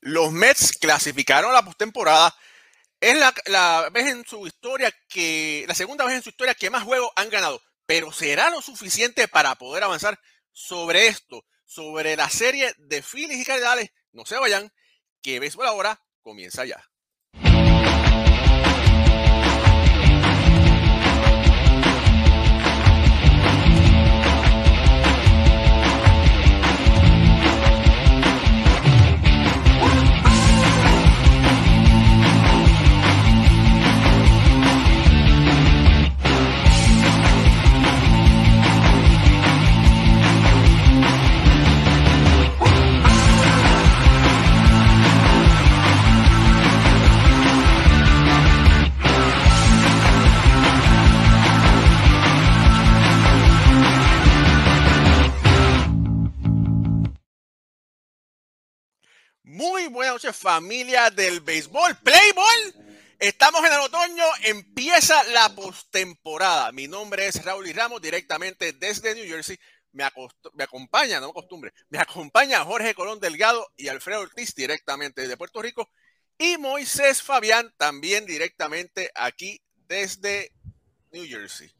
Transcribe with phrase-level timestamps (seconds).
[0.00, 2.34] Los Mets clasificaron a la postemporada.
[3.00, 3.16] Es
[3.46, 7.10] la, vez en su historia que, la segunda vez en su historia que más juegos
[7.16, 7.62] han ganado.
[7.86, 10.18] Pero ¿será lo suficiente para poder avanzar
[10.52, 11.44] sobre esto?
[11.64, 13.90] Sobre la serie de Phillies y Cardinals.
[14.12, 14.72] No se vayan,
[15.22, 16.82] que Béisbol ahora comienza ya.
[59.90, 61.96] Buenas noches, familia del béisbol.
[61.96, 62.74] Playboy.
[63.18, 66.70] Estamos en el otoño, empieza la postemporada.
[66.72, 69.58] Mi nombre es Raúl y Ramos, directamente desde New Jersey.
[69.92, 75.36] Me, acompaña, no me acostumbre, me acompaña Jorge Colón Delgado y Alfredo Ortiz directamente desde
[75.36, 75.90] Puerto Rico.
[76.36, 80.52] Y Moisés Fabián también directamente aquí desde
[81.10, 81.72] New Jersey.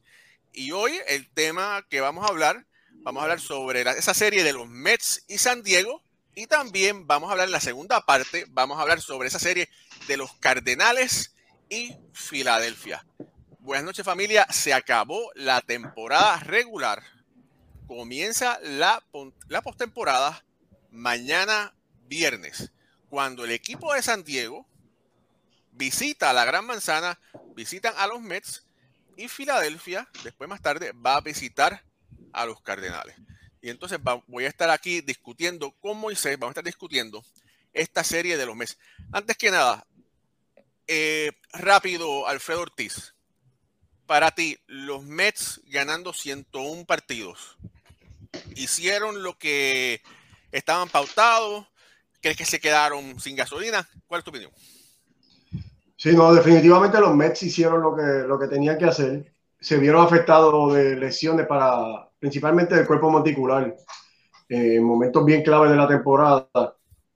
[0.53, 2.67] Y hoy el tema que vamos a hablar,
[3.03, 6.08] vamos a hablar sobre esa serie de los Mets y San Diego
[6.39, 9.69] y también vamos a hablar en la segunda parte, vamos a hablar sobre esa serie
[10.07, 11.35] de los Cardenales
[11.69, 13.05] y Filadelfia.
[13.59, 17.03] Buenas noches familia, se acabó la temporada regular.
[17.89, 19.03] Comienza la,
[19.65, 20.45] postemporada
[20.93, 21.75] mañana
[22.07, 22.71] viernes,
[23.09, 24.65] cuando el equipo de San Diego
[25.73, 27.19] visita a la Gran Manzana,
[27.57, 28.65] visitan a los Mets
[29.17, 31.83] y Filadelfia, después más tarde, va a visitar
[32.33, 33.17] a los Cardenales.
[33.61, 37.23] Y entonces voy a estar aquí discutiendo con Moisés, vamos a estar discutiendo
[37.73, 38.79] esta serie de los meses.
[39.13, 39.85] Antes que nada,
[40.87, 43.15] eh, rápido, Alfredo Ortiz.
[44.07, 47.59] Para ti, los Mets ganando 101 partidos,
[48.55, 50.01] ¿hicieron lo que
[50.51, 51.67] estaban pautados?
[52.23, 53.87] ¿Crees que se quedaron sin gasolina?
[54.07, 54.51] ¿Cuál es tu opinión?
[55.97, 59.35] Sí, no, definitivamente los Mets hicieron lo que, lo que tenían que hacer.
[59.61, 63.75] Se vieron afectados de lesiones para principalmente del cuerpo monticular,
[64.49, 66.49] en momentos bien claves de la temporada.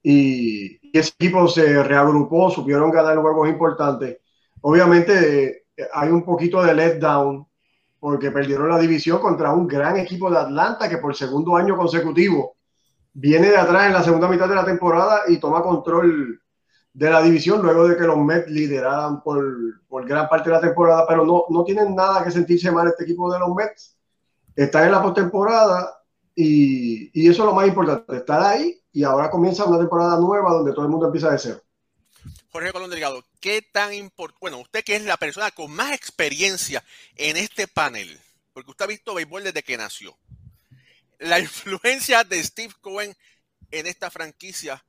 [0.02, 4.18] Y, ese equipo se reagrupó, supieron ganar juegos importantes.
[4.60, 7.46] Obviamente eh, hay un poquito de letdown
[7.98, 12.56] porque perdieron la división contra un gran equipo de Atlanta que por segundo año consecutivo
[13.14, 16.42] viene de atrás en la segunda mitad de la temporada y toma control
[16.92, 19.42] de la división luego de que los Mets lideraran por,
[19.88, 23.04] por gran parte de la temporada, pero no, no tienen nada que sentirse mal este
[23.04, 23.96] equipo de los Mets
[24.56, 26.02] estar en la postemporada
[26.34, 30.52] y, y eso es lo más importante, estar ahí y ahora comienza una temporada nueva
[30.52, 31.62] donde todo el mundo empieza de cero.
[32.50, 34.38] Jorge Colón Delgado, ¿qué tan importante?
[34.40, 36.84] Bueno, usted que es la persona con más experiencia
[37.16, 38.20] en este panel,
[38.52, 40.16] porque usted ha visto béisbol desde que nació.
[41.18, 43.14] La influencia de Steve Cohen
[43.70, 44.84] en esta franquicia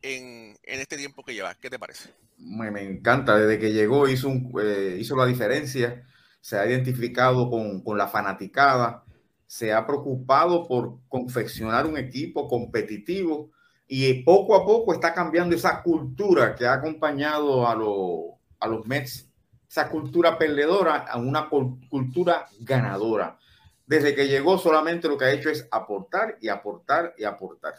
[0.00, 2.10] en, en este tiempo que lleva, ¿qué te parece?
[2.38, 6.06] Me, me encanta, desde que llegó hizo, un, eh, hizo la diferencia
[6.48, 9.04] se ha identificado con, la fanaticada,
[9.46, 13.50] se ha preocupado por confeccionar un equipo competitivo
[13.86, 19.28] y poco a poco está cambiando esa cultura que ha acompañado a, a los Mets,
[19.68, 23.38] esa cultura perdedora a una cultura ganadora.
[23.86, 27.74] Desde que llegó solamente lo que ha hecho es aportar y aportar y aportar.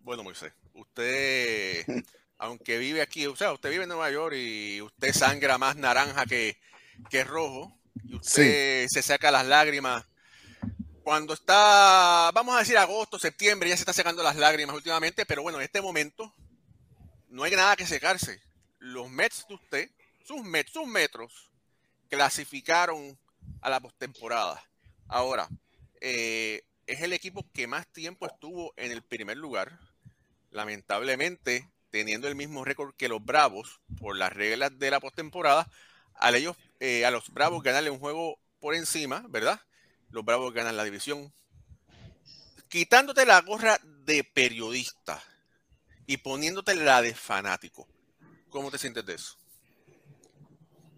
[0.00, 1.84] Bueno, Moisés, usted,
[2.38, 6.24] aunque vive aquí, o sea, usted vive en Nueva York y usted sangra más naranja
[6.24, 6.56] que,
[7.10, 10.04] que es rojo, y usted se saca las lágrimas.
[11.02, 15.42] Cuando está, vamos a decir agosto, septiembre, ya se está secando las lágrimas últimamente, pero
[15.42, 16.34] bueno, en este momento
[17.28, 18.40] no hay nada que secarse.
[18.78, 19.90] Los Mets de usted,
[20.24, 21.50] sus Mets, sus metros,
[22.08, 23.18] clasificaron
[23.60, 24.62] a la postemporada.
[25.06, 25.48] Ahora,
[26.00, 29.78] eh, es el equipo que más tiempo estuvo en el primer lugar.
[30.50, 35.70] Lamentablemente, teniendo el mismo récord que los Bravos por las reglas de la postemporada,
[36.36, 39.60] ellos eh, a los Bravos ganarle un juego por encima, ¿verdad?
[40.10, 41.32] Los Bravos ganan la división.
[42.68, 45.22] Quitándote la gorra de periodista
[46.06, 47.88] y poniéndote la de fanático.
[48.50, 49.36] ¿Cómo te sientes de eso?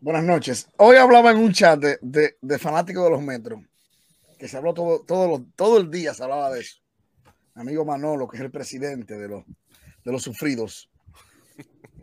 [0.00, 0.68] Buenas noches.
[0.76, 3.60] Hoy hablaba en un chat de, de, de fanáticos de los metros,
[4.38, 6.76] que se habló todo, todo, todo el día, se hablaba de eso.
[7.54, 9.44] Mi amigo Manolo, que es el presidente de los,
[10.04, 10.90] de los sufridos.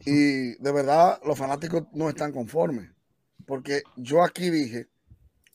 [0.06, 2.97] Y de verdad, los fanáticos no están conformes
[3.48, 4.88] porque yo aquí dije,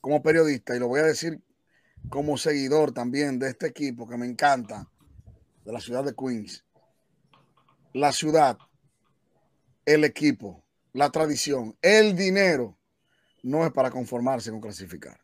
[0.00, 1.40] como periodista, y lo voy a decir
[2.08, 4.90] como seguidor también de este equipo que me encanta,
[5.64, 6.64] de la ciudad de Queens,
[7.92, 8.58] la ciudad,
[9.84, 12.76] el equipo, la tradición, el dinero,
[13.42, 15.20] no es para conformarse con clasificar.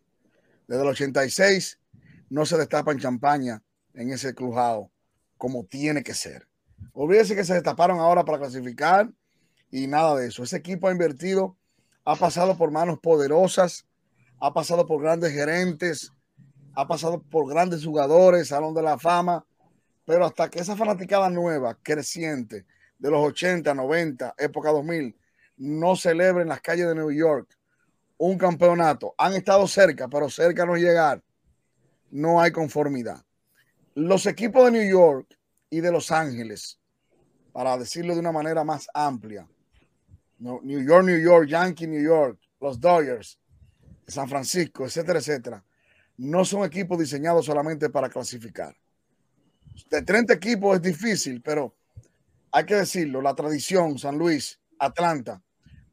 [0.66, 1.80] Desde el 86
[2.30, 3.62] no se destapan champaña
[3.94, 4.90] en ese clujado
[5.36, 6.46] como tiene que ser.
[6.92, 9.10] Olvídese que se destaparon ahora para clasificar
[9.70, 10.42] y nada de eso.
[10.42, 11.56] Ese equipo ha invertido,
[12.08, 13.84] ha pasado por manos poderosas,
[14.40, 16.10] ha pasado por grandes gerentes,
[16.74, 19.44] ha pasado por grandes jugadores, Salón de la Fama,
[20.06, 22.64] pero hasta que esa fanaticada nueva, creciente,
[22.98, 25.14] de los 80, 90, época 2000,
[25.58, 27.46] no celebre en las calles de New York
[28.16, 29.14] un campeonato.
[29.18, 31.22] Han estado cerca, pero cerca no llegar.
[32.10, 33.22] No hay conformidad.
[33.94, 35.38] Los equipos de New York
[35.68, 36.80] y de Los Ángeles,
[37.52, 39.46] para decirlo de una manera más amplia,
[40.38, 43.38] New York, New York, Yankee, New York, los Dodgers,
[44.06, 45.64] San Francisco, etcétera, etcétera,
[46.16, 48.74] no son equipos diseñados solamente para clasificar.
[49.90, 51.76] De 30 equipos es difícil, pero
[52.50, 55.42] hay que decirlo, la tradición, San Luis, Atlanta,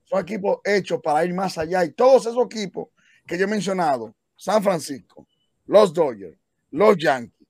[0.04, 1.84] son equipos hechos para ir más allá.
[1.84, 2.90] Y todos esos equipos
[3.26, 5.28] que yo he mencionado, San Francisco,
[5.66, 6.38] los Dodgers,
[6.72, 7.48] los Yankees,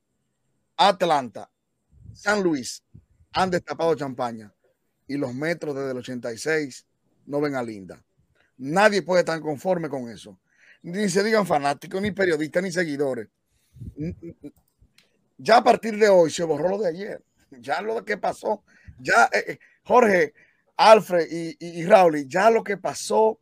[0.77, 1.49] Atlanta,
[2.13, 2.83] San Luis,
[3.33, 4.54] han destapado champaña
[5.07, 6.85] y los metros desde el 86
[7.25, 8.03] no ven a Linda.
[8.57, 10.39] Nadie puede estar conforme con eso.
[10.81, 13.27] Ni se digan fanáticos, ni periodistas, ni seguidores.
[15.37, 17.23] Ya a partir de hoy se borró lo de ayer.
[17.49, 18.63] Ya lo que pasó.
[18.99, 20.33] Ya, eh, eh, Jorge,
[20.77, 23.39] Alfred y, y, Raúl, ya lo que pasó,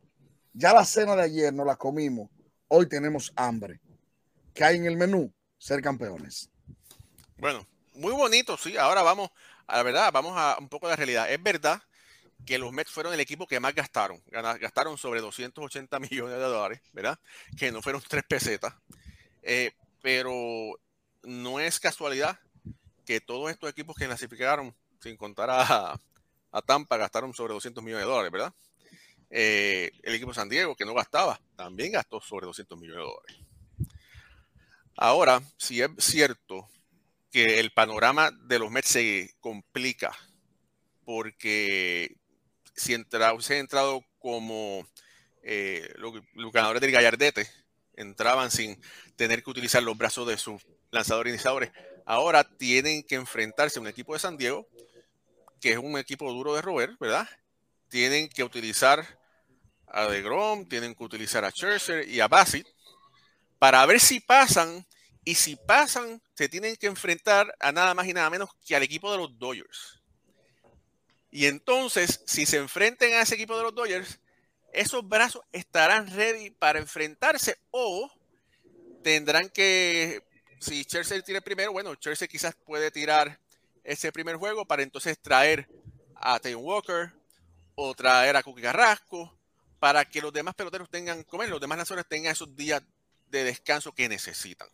[0.52, 2.30] ya la cena de ayer nos la comimos.
[2.68, 3.80] Hoy tenemos hambre.
[4.52, 5.32] ¿Qué hay en el menú?
[5.58, 6.50] Ser campeones.
[7.38, 8.76] Bueno, muy bonito, sí.
[8.76, 9.30] Ahora vamos
[9.66, 11.30] a la verdad, vamos a un poco de la realidad.
[11.30, 11.82] Es verdad
[12.44, 14.22] que los Mets fueron el equipo que más gastaron.
[14.30, 17.18] Gastaron sobre 280 millones de dólares, ¿verdad?
[17.56, 18.74] Que no fueron tres pesetas.
[19.42, 19.72] Eh,
[20.02, 20.78] pero
[21.22, 22.38] no es casualidad
[23.06, 25.98] que todos estos equipos que clasificaron, sin contar a,
[26.66, 28.54] Tampa, gastaron sobre 200 millones de dólares, ¿verdad?
[29.30, 33.36] Eh, el equipo San Diego, que no gastaba, también gastó sobre 200 millones de dólares.
[34.96, 36.68] Ahora, si es cierto
[37.34, 40.16] que el panorama de los Mets se complica
[41.04, 42.16] porque
[42.76, 44.86] si entra, se ha entrado como
[45.42, 46.12] eh, los,
[46.52, 47.50] ganadores del Gallardete,
[47.96, 48.80] entraban sin
[49.16, 51.72] tener que utilizar los brazos de sus lanzadores iniciadores.
[52.06, 54.68] Ahora tienen que enfrentarse a un equipo de San Diego,
[55.60, 57.28] que es un equipo duro de roer, ¿verdad?
[57.88, 59.04] Tienen que utilizar
[59.88, 62.68] a DeGrom, tienen que utilizar a Scherzer y a Bassett
[63.58, 64.86] para ver si pasan
[65.24, 68.82] y si pasan, se tienen que enfrentar a nada más y nada menos que al
[68.82, 70.02] equipo de los Dodgers.
[71.30, 74.20] Y entonces, si se enfrenten a ese equipo de los Dodgers,
[74.72, 78.10] esos brazos estarán ready para enfrentarse o
[79.02, 80.22] tendrán que,
[80.60, 83.40] si Chelsea tira primero, bueno, Chelsea quizás puede tirar
[83.82, 85.68] ese primer juego para entonces traer
[86.16, 87.12] a Taylor Walker
[87.74, 89.36] o traer a Cookie Carrasco
[89.78, 92.82] para que los demás peloteros tengan, como los demás naciones tengan esos días
[93.28, 94.68] de descanso que necesitan.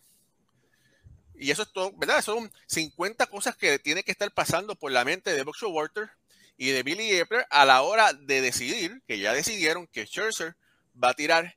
[1.34, 2.22] Y eso es todo, ¿verdad?
[2.22, 6.10] Son 50 cosas que tiene que estar pasando por la mente de Buck Walter
[6.56, 10.56] y de Billy Epler a la hora de decidir, que ya decidieron que Scherzer
[11.02, 11.56] va a tirar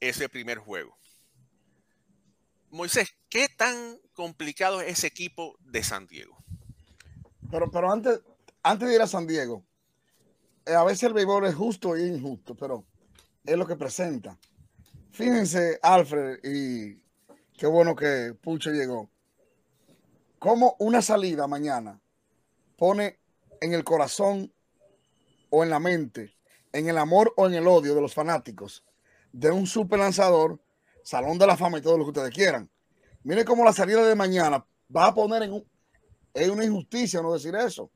[0.00, 0.98] ese primer juego.
[2.70, 6.36] Moisés, ¿qué tan complicado es ese equipo de San Diego?
[7.50, 8.20] Pero, pero antes,
[8.62, 9.64] antes de ir a San Diego,
[10.66, 12.84] eh, a veces el béisbol es justo e injusto, pero
[13.44, 14.38] es lo que presenta.
[15.10, 17.02] Fíjense, Alfred, y
[17.60, 19.10] qué bueno que Pucho llegó
[20.38, 22.00] cómo una salida mañana
[22.78, 23.20] pone
[23.60, 24.50] en el corazón
[25.50, 26.34] o en la mente,
[26.72, 28.82] en el amor o en el odio de los fanáticos
[29.30, 30.58] de un super lanzador,
[31.02, 32.70] Salón de la Fama y todo lo que ustedes quieran.
[33.24, 34.64] Mire cómo la salida de mañana
[34.96, 35.62] va a poner en
[36.32, 37.90] es una injusticia no decir eso.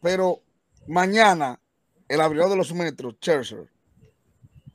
[0.00, 0.42] Pero
[0.88, 1.60] mañana
[2.08, 3.70] el abridor de los metros, Scherzer,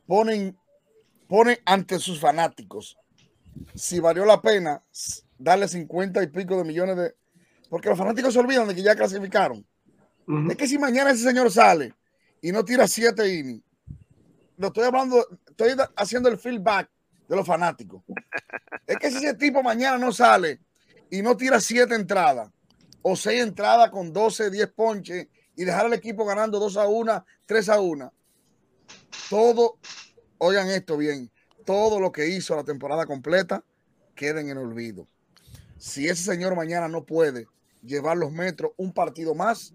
[0.05, 0.57] ponen,
[1.27, 2.97] pone ante sus fanáticos
[3.75, 4.83] si valió la pena
[5.37, 7.15] darle 50 y pico de millones de...
[7.69, 9.65] Porque los fanáticos se olvidan de que ya clasificaron.
[10.49, 11.93] Es que si mañana ese señor sale
[12.41, 13.63] y no tira siete innings,
[14.57, 16.89] lo estoy hablando, estoy haciendo el feedback
[17.27, 18.03] de los fanáticos.
[18.87, 20.59] es que si ese tipo mañana no sale
[21.09, 22.49] y no tira siete entradas
[23.01, 27.25] o seis entradas con 12, 10 ponches y dejar al equipo ganando 2 a 1,
[27.45, 28.13] 3 a 1,
[29.29, 29.77] todo,
[30.39, 31.31] oigan esto bien,
[31.67, 33.61] todo lo que hizo la temporada completa
[34.15, 35.05] queda en el olvido
[35.77, 37.47] si ese señor mañana no puede
[37.83, 39.73] llevar los metros un partido más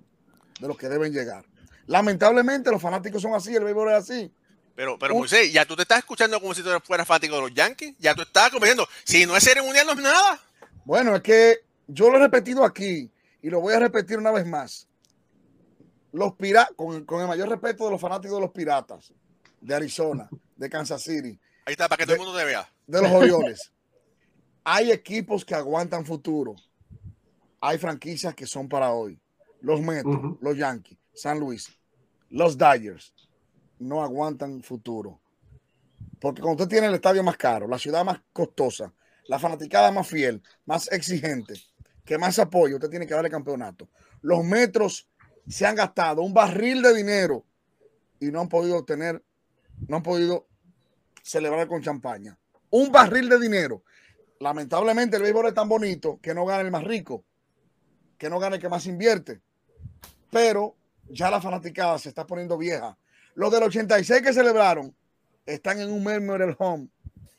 [0.61, 1.45] de los que deben llegar.
[1.87, 4.33] Lamentablemente los fanáticos son así, el béisbol es así.
[4.75, 7.55] Pero, pero Moisés, ya tú te estás escuchando como si tú fueras fanático de los
[7.55, 7.95] Yankees.
[7.99, 10.41] Ya tú estás convenciendo, si no es serie mundial no es nada.
[10.85, 13.11] Bueno, es que yo lo he repetido aquí
[13.43, 14.89] y lo voy a repetir una vez más.
[16.13, 19.13] los piratas, con, con, el mayor respeto de los fanáticos de los piratas,
[19.61, 21.39] de Arizona, de Kansas City.
[21.65, 22.69] Ahí está, para que todo el mundo te vea.
[22.87, 23.73] De los Orioles.
[24.65, 26.57] Hay equipos que aguantan futuro.
[27.61, 29.21] Hay franquicias que son para hoy.
[29.61, 30.39] Los Mets, uh -huh.
[30.41, 31.69] los Yankees, San Luis,
[32.31, 33.13] los Dodgers
[33.79, 35.21] no aguantan futuro.
[36.21, 38.93] Porque cuando usted tiene el estadio más caro, la ciudad más costosa,
[39.27, 41.55] la fanaticada más fiel, más exigente,
[42.05, 43.89] que más apoyo, usted tiene que darle campeonato.
[44.21, 45.09] Los metros
[45.49, 47.45] se han gastado un barril de dinero
[48.21, 49.23] y no han podido obtener,
[49.89, 50.47] no han podido
[51.23, 52.39] celebrar con champaña.
[52.71, 53.83] Un barril de dinero.
[54.41, 57.25] Lamentablemente el béisbol es tan bonito que no gana el más rico,
[58.19, 59.41] que no gana el que más invierte.
[60.31, 60.75] Pero
[61.09, 62.97] ya la fanaticada se está poniendo vieja.
[63.35, 64.95] Los del 86 que celebraron
[65.47, 66.89] están en un Memorial Home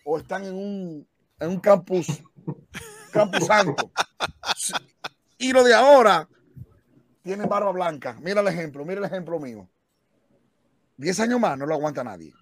[0.06, 1.08] o están en un,
[1.40, 2.08] en un campus,
[3.12, 3.92] campus santo.
[5.38, 6.28] Y lo de ahora
[7.22, 8.18] tienen barba blanca.
[8.22, 9.68] Mira el ejemplo, mira el ejemplo mío.
[10.98, 12.34] Diez años más no lo aguanta nadie.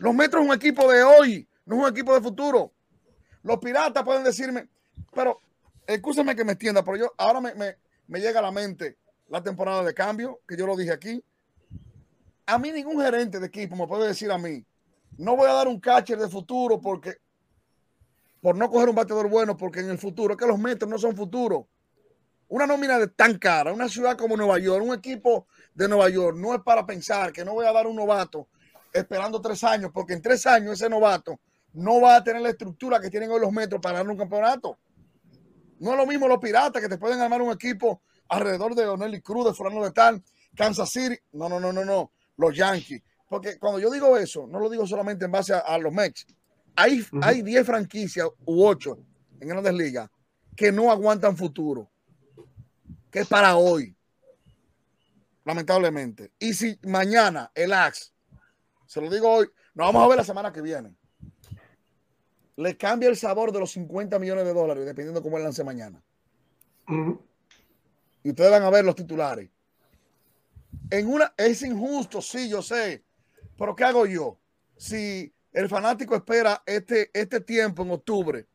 [0.00, 2.72] Los Metros es un equipo de hoy, no es un equipo de futuro.
[3.42, 4.66] Los piratas pueden decirme,
[5.12, 5.42] pero
[5.86, 7.76] escúchame que me extienda, pero yo ahora me, me,
[8.06, 8.96] me llega a la mente
[9.28, 11.22] la temporada de cambio, que yo lo dije aquí.
[12.46, 14.64] A mí ningún gerente de equipo me puede decir a mí,
[15.18, 17.18] no voy a dar un catcher de futuro porque
[18.40, 21.14] por no coger un bateador bueno, porque en el futuro, que los metros no son
[21.14, 21.68] futuro.
[22.48, 26.38] Una nómina de tan cara, una ciudad como Nueva York, un equipo de Nueva York,
[26.38, 28.48] no es para pensar que no voy a dar un novato
[28.92, 31.40] esperando tres años, porque en tres años ese novato
[31.72, 34.78] no va a tener la estructura que tienen hoy los metros para ganar un campeonato.
[35.78, 39.20] No es lo mismo los piratas que te pueden armar un equipo alrededor de Onelli
[39.20, 40.22] Cruz, de Fulano de Tal,
[40.54, 41.16] Kansas City.
[41.32, 42.12] No, no, no, no, no.
[42.36, 43.02] Los Yankees.
[43.28, 46.26] Porque cuando yo digo eso, no lo digo solamente en base a, a los Mets.
[46.76, 47.24] Hay, uh -huh.
[47.24, 48.98] hay 10 franquicias u 8
[49.40, 50.10] en grandes ligas
[50.56, 51.90] que no aguantan futuro.
[53.10, 53.96] Que es para hoy.
[55.44, 56.32] Lamentablemente.
[56.38, 58.12] Y si mañana el Axe,
[58.90, 60.92] se lo digo hoy, nos vamos a ver la semana que viene.
[62.56, 66.02] Le cambia el sabor de los 50 millones de dólares, dependiendo cómo él lance mañana.
[66.88, 67.20] Uh -huh.
[68.24, 69.48] Y ustedes van a ver los titulares.
[70.90, 73.04] En una, es injusto, sí, yo sé.
[73.56, 74.40] Pero ¿qué hago yo?
[74.76, 78.48] Si el fanático espera este, este tiempo en octubre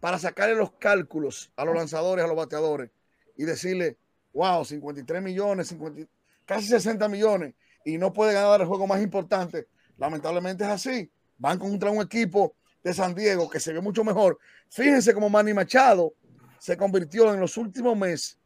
[0.00, 2.90] para sacarle los cálculos a los lanzadores, a los bateadores
[3.36, 3.98] y decirle,
[4.32, 6.10] wow, 53 millones, 50,
[6.46, 7.52] casi 60 millones
[7.84, 9.68] y no puede ganar el juego más importante.
[9.98, 11.10] Lamentablemente es así.
[11.38, 14.38] Van contra un equipo de San Diego que se ve mucho mejor.
[14.68, 16.14] Fíjense cómo Manny Machado
[16.58, 18.38] se convirtió en los últimos meses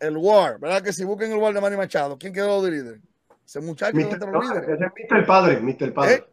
[0.00, 0.82] el War, ¿verdad?
[0.82, 3.00] Que si busquen el War de Manny Machado, ¿quién quedó de líder?
[3.44, 5.26] Ese muchacho Mister, no, es Mr.
[5.26, 5.92] Padre, Mr.
[5.92, 6.14] Padre.
[6.14, 6.24] ¿Eh?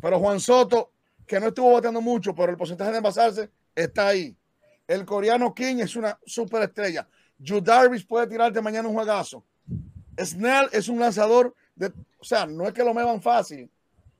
[0.00, 0.90] Pero Juan Soto,
[1.26, 4.36] que no estuvo bateando mucho, pero el porcentaje de envasarse está ahí.
[4.88, 7.06] El coreano King es una superestrella.
[7.38, 9.44] Yu Darvish puede tirarte mañana un juegazo.
[10.20, 13.70] Snell es un lanzador de, o sea, no es que lo mevan fácil,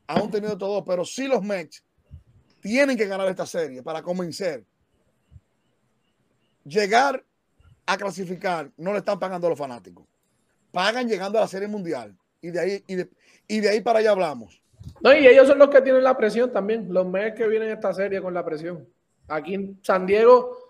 [0.06, 1.82] aún tenido todo, pero sí los Mets
[2.60, 4.64] tienen que ganar esta serie para convencer.
[6.64, 7.24] Llegar
[7.86, 10.06] a clasificar no le están pagando a los fanáticos.
[10.70, 12.16] Pagan llegando a la serie mundial.
[12.40, 13.10] Y de ahí, y de,
[13.48, 14.62] y de ahí para allá hablamos.
[15.00, 16.92] No, y ellos son los que tienen la presión también.
[16.92, 18.88] Los meses que vienen a esta serie con la presión.
[19.28, 20.61] Aquí en San Diego,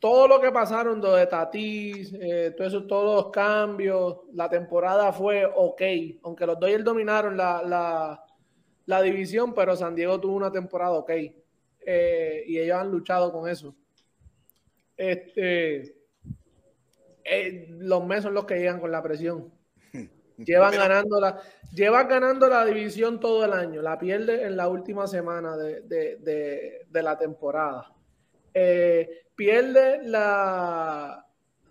[0.00, 5.44] todo lo que pasaron de Tatis, eh, todo eso, todos los cambios, la temporada fue
[5.44, 5.82] ok.
[6.22, 8.24] Aunque los Dodgers dominaron la, la,
[8.86, 11.10] la división, pero San Diego tuvo una temporada ok.
[11.80, 13.76] Eh, y ellos han luchado con eso.
[14.96, 15.94] Este,
[17.24, 19.52] eh, los meses son los que llegan con la presión.
[20.38, 21.38] Llevan ganando la,
[21.74, 23.82] llevan ganando la división todo el año.
[23.82, 27.92] La pierde en la última semana de, de, de, de la temporada.
[28.54, 31.26] Eh, pierde la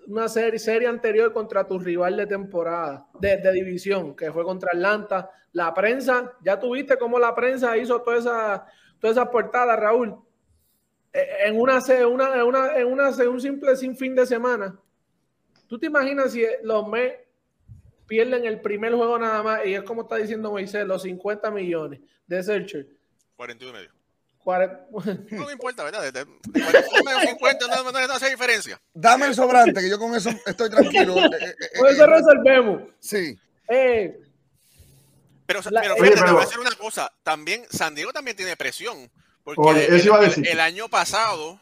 [0.08, 5.30] una serie, anterior contra tu rival de temporada, de, división, que fue contra Atlanta.
[5.52, 8.66] La prensa, ya tuviste cómo la prensa hizo toda esa,
[9.00, 10.18] toda esa portada, Raúl
[11.14, 14.76] en una, una, en una, en una, un simple sin fin de semana.
[15.68, 17.20] ¿Tú te imaginas si los Mets
[18.08, 22.00] pierden el primer juego nada más y es como está diciendo Moisés, los 50 millones
[22.26, 22.88] de Searcher?
[23.36, 23.99] 41 y medio.
[24.50, 24.88] 40...
[25.30, 26.02] No me importa, ¿verdad?
[26.02, 28.82] De, de, de 41 50 no, no, no, hace diferencia.
[28.96, 31.14] Dame el sobrante, que yo con eso estoy tranquilo.
[31.78, 32.82] Con eso resolvemos.
[33.00, 33.38] Sí.
[33.68, 34.20] Eh,
[35.46, 37.12] pero, la, pero fíjate, te voy a decir una cosa.
[37.22, 39.12] También, San Diego también tiene presión.
[39.44, 40.48] Porque Oye, el, iba a decir.
[40.48, 41.62] El, el, año pasado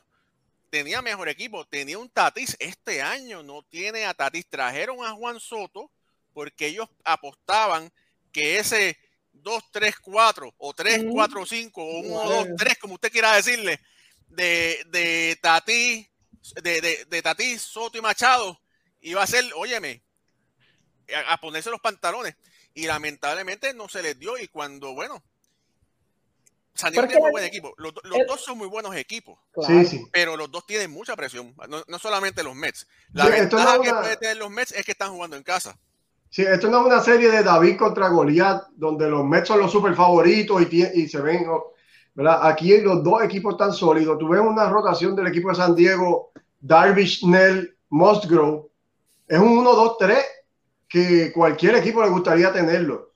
[0.70, 2.56] tenía mejor equipo, tenía un Tatis.
[2.60, 4.48] Este año no tiene a Tatis.
[4.48, 5.92] Trajeron a Juan Soto
[6.34, 7.92] porque ellos apostaban
[8.32, 8.98] que ese
[9.44, 13.80] 2-3-4 o 3-4-5 o 1-2-3, como usted quiera decirle,
[14.28, 16.08] de, de Tatis,
[16.62, 18.60] de, de, de Tatis, Soto y Machado,
[19.02, 20.04] iba a ser, óyeme,
[21.28, 22.36] a, ponerse los pantalones.
[22.74, 24.38] Y lamentablemente no se les dio.
[24.38, 25.24] Y cuando, bueno,
[26.74, 27.74] San Diego tiene muy buen equipo.
[27.78, 27.94] Los,
[28.28, 29.40] dos son muy buenos equipos.
[29.66, 30.08] Sí, sí.
[30.12, 31.56] Pero los dos tienen mucha presión.
[31.88, 32.88] No, solamente los Mets.
[33.14, 35.78] La ventaja que puede tener los Mets es que están jugando en casa.
[36.30, 39.72] Sí, esto no es una serie de David contra Goliat, donde los Mets son los
[39.72, 41.46] super favoritos y, y se ven.
[42.14, 42.40] ¿verdad?
[42.48, 44.18] Aquí los dos equipos están sólidos.
[44.18, 48.68] Tú ves una rotación del equipo de San Diego, Darvish, Snell, Musgrove.
[49.28, 50.16] Es un 1-2-3
[50.90, 53.12] que cualquier equipo le gustaría tenerlo.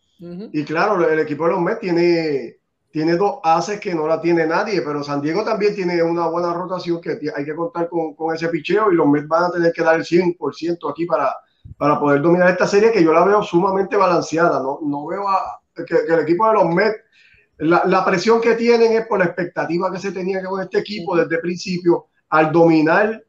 [0.54, 2.58] Y claro, el equipo de los Mets tiene,
[2.92, 6.54] tiene dos haces que no la tiene nadie, pero San Diego también tiene una buena
[6.54, 9.74] rotación que hay que contar con, con ese picheo y los Mets van a tener
[9.74, 11.36] que dar el 100% aquí para,
[11.78, 14.60] para poder dominar esta serie que yo la veo sumamente balanceada.
[14.60, 15.26] No, no veo
[15.74, 16.98] que, el equipo de los Mets,
[17.58, 21.16] la, la, presión que tienen es por la expectativa que se tenía con este equipo
[21.16, 23.24] desde el principio, al dominar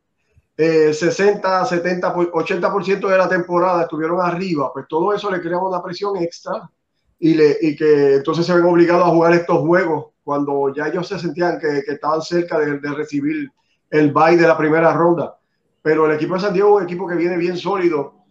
[0.56, 6.16] 60, 70, 80% de la temporada estuvieron arriba, pues todo eso le crea una presión
[6.16, 6.70] extra
[7.18, 11.08] y, le, y que entonces se ven obligados a jugar estos juegos cuando ya ellos
[11.08, 13.50] se sentían que, que estaban cerca de, de, recibir
[13.90, 15.36] el bye de la primera ronda.
[15.82, 18.21] Pero el equipo de San Diego es un equipo que viene bien sólido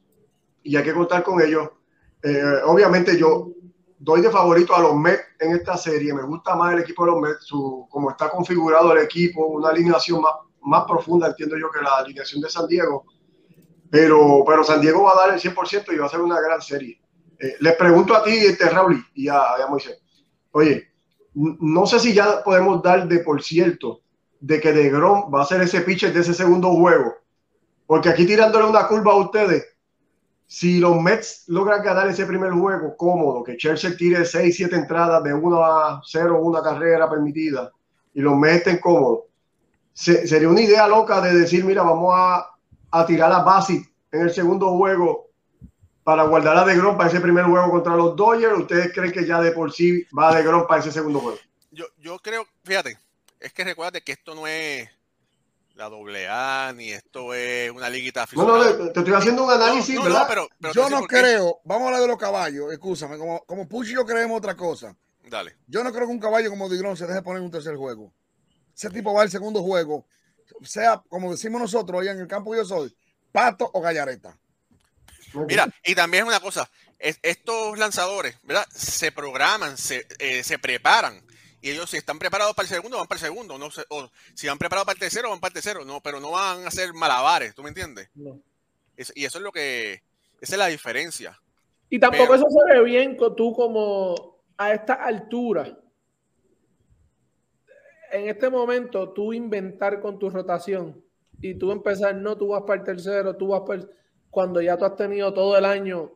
[0.63, 1.69] y hay que contar con ellos.
[2.23, 3.49] Eh, obviamente yo
[3.97, 6.13] doy de favorito a los Mets en esta serie.
[6.13, 9.69] Me gusta más el equipo de los Mets, su, como está configurado el equipo, una
[9.69, 13.05] alineación más más profunda, entiendo yo, que la alineación de San Diego.
[13.89, 16.61] Pero, pero San Diego va a dar el 100% y va a ser una gran
[16.61, 17.01] serie.
[17.39, 19.99] Eh, les pregunto a ti, este, Raúl, y a, a Moisés.
[20.51, 20.89] Oye,
[21.33, 24.01] no sé si ya podemos dar de por cierto
[24.39, 27.15] de que De Grom va a ser ese pitcher de ese segundo juego.
[27.85, 29.70] Porque aquí tirándole una curva a ustedes,
[30.51, 35.23] si los Mets logran ganar ese primer juego cómodo, que Chelsea tire 6, 7 entradas
[35.23, 37.71] de 1 a 0, una carrera permitida,
[38.13, 39.21] y los Mets estén cómodos,
[39.93, 42.49] sería una idea loca de decir, mira, vamos a,
[42.91, 45.29] a tirar a Bassett en el segundo juego
[46.03, 48.59] para guardar a De Grom para ese primer juego contra los Dodgers.
[48.59, 51.39] ¿Ustedes creen que ya de por sí va De Grom para ese segundo juego?
[51.71, 52.97] Yo, yo creo, fíjate,
[53.39, 54.89] es que recuerda que esto no es
[55.75, 60.01] la doble A, ni esto es una liguita No, no, te estoy haciendo un análisis,
[60.01, 60.25] ¿verdad?
[60.27, 64.05] pero, yo no creo, vamos a hablar de los caballos, escúchame, como, como Pucci yo
[64.05, 64.95] creemos otra cosa.
[65.29, 65.57] Dale.
[65.67, 68.11] Yo no creo que un caballo como Digrón se deje poner en un tercer juego
[68.75, 70.05] ese tipo va al segundo juego,
[70.63, 72.95] sea como decimos nosotros allá en el campo yo soy,
[73.31, 74.37] pato o gallareta.
[75.47, 78.67] Mira, y también es una cosa, estos lanzadores, ¿verdad?
[78.73, 81.21] Se programan, se, eh, se, preparan.
[81.61, 83.57] Y ellos si están preparados para el segundo, van para el segundo.
[83.57, 85.85] No o si van preparados para el tercero, van para el tercero.
[85.85, 88.09] No, pero no van a hacer malabares, ¿tú me entiendes?
[89.15, 90.03] y eso es lo que,
[90.39, 91.39] esa es la diferencia.
[91.89, 95.75] Y tampoco eso se ve bien tú como a esta altura
[98.11, 101.03] en este momento tú inventar con tu rotación
[101.41, 103.89] y tú empezar, no, tú vas para el tercero, tú vas para el...
[104.29, 106.11] Cuando ya tú has tenido todo el año,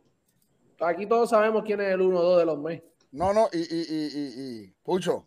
[0.79, 2.83] aquí todos sabemos quién es el 1-2 de los meses.
[3.11, 5.25] No, no, y, y, y, y, Pucho,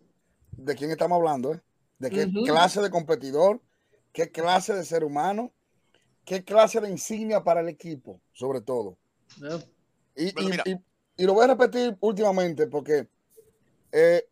[0.58, 1.54] ¿de quién estamos hablando?
[1.54, 1.60] Eh?
[1.98, 3.60] ¿De qué clase de competidor?
[4.12, 5.52] ¿Qué clase de ser humano?
[6.24, 8.98] ¿Qué clase de insignia para el equipo, sobre todo?
[10.14, 10.28] Y,
[11.16, 13.08] y, lo voy a repetir últimamente porque
[13.92, 14.28] eh,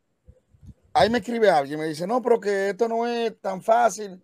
[0.93, 4.23] ahí me escribe alguien, me dice, no, pero que esto no es tan fácil.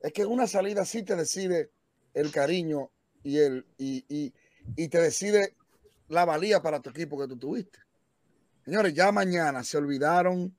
[0.00, 1.70] Es que una salida sí te decide
[2.12, 2.90] el cariño
[3.22, 4.32] y, el, y,
[4.88, 5.56] te decide
[6.08, 7.78] la valía para tu equipo que tú tuviste.
[8.64, 10.56] Señores, ya mañana se olvidaron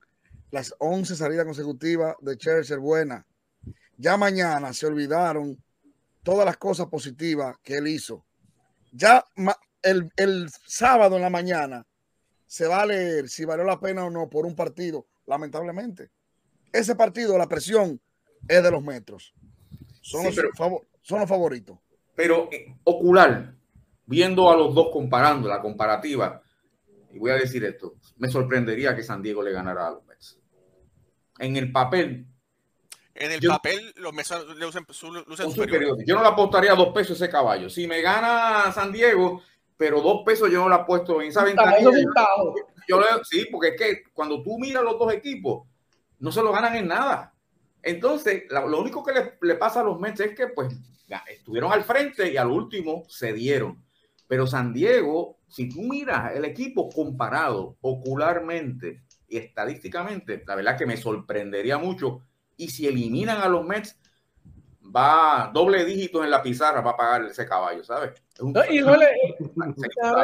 [0.56, 3.26] las 11 salidas consecutivas de Chelsea buena.
[3.98, 5.62] Ya mañana se olvidaron
[6.24, 8.26] todas las cosas positivas que él hizo.
[8.92, 9.24] Ya
[9.82, 11.86] el, el sábado en la mañana
[12.48, 16.10] se va a leer si valió la pena o no por un partido lamentablemente.
[16.72, 18.00] Ese partido, la presión
[18.48, 19.34] es de los metros.
[20.02, 20.36] Son, los,
[21.02, 21.78] son los favoritos.
[22.16, 23.56] Pero eh, ocular,
[24.06, 26.42] viendo a los dos comparando, la comparativa,
[27.12, 30.38] y voy a decir esto, me sorprendería que San Diego le ganara a los Mets.
[31.40, 32.26] En el papel.
[33.14, 34.14] En el papel, los
[35.54, 35.98] superior.
[36.06, 37.70] Yo no le apostaría dos pesos ese caballo.
[37.70, 39.42] Si me gana San Diego,
[39.78, 41.78] pero dos pesos yo no lo apuesto en esa ventana
[42.88, 45.68] yo sí, porque es que cuando tú miras los dos equipos,
[46.20, 47.34] no se lo ganan en nada.
[47.82, 50.74] Entonces, lo único que le, pasa a los Mets es que pues
[51.28, 53.84] estuvieron al frente y al último se dieron.
[54.28, 60.86] Pero San Diego, si tú miras el equipo comparado ocularmente y estadísticamente, la verdad que
[60.86, 62.22] me sorprendería mucho.
[62.58, 64.00] Y si eliminan a los Mets,
[64.96, 68.22] va doble dígito en la pizarra va a pagar ese caballo, ¿sabes?
[68.70, 68.96] y no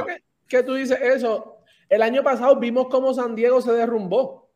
[0.06, 1.58] que, que tú dices eso,
[1.90, 4.50] el año pasado vimos cómo San Diego se derrumbó.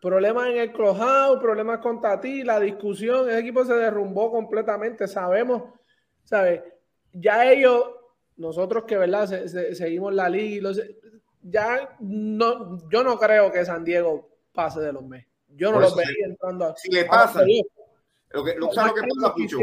[0.00, 5.06] Problemas en el clojado, problemas con Tati, la discusión, el equipo se derrumbó completamente.
[5.06, 5.62] Sabemos,
[6.24, 6.62] ¿sabes?
[7.12, 7.84] Ya ellos
[8.36, 9.26] nosotros que, ¿verdad?
[9.28, 10.80] Se, se, seguimos la liga y los,
[11.42, 15.28] ya no, yo no creo que San Diego pase de los meses.
[15.48, 17.42] Yo no los vería entrando a, Si le pasa,
[18.30, 19.58] lo que, lo, ¿sabes lo que pasa, Pucho?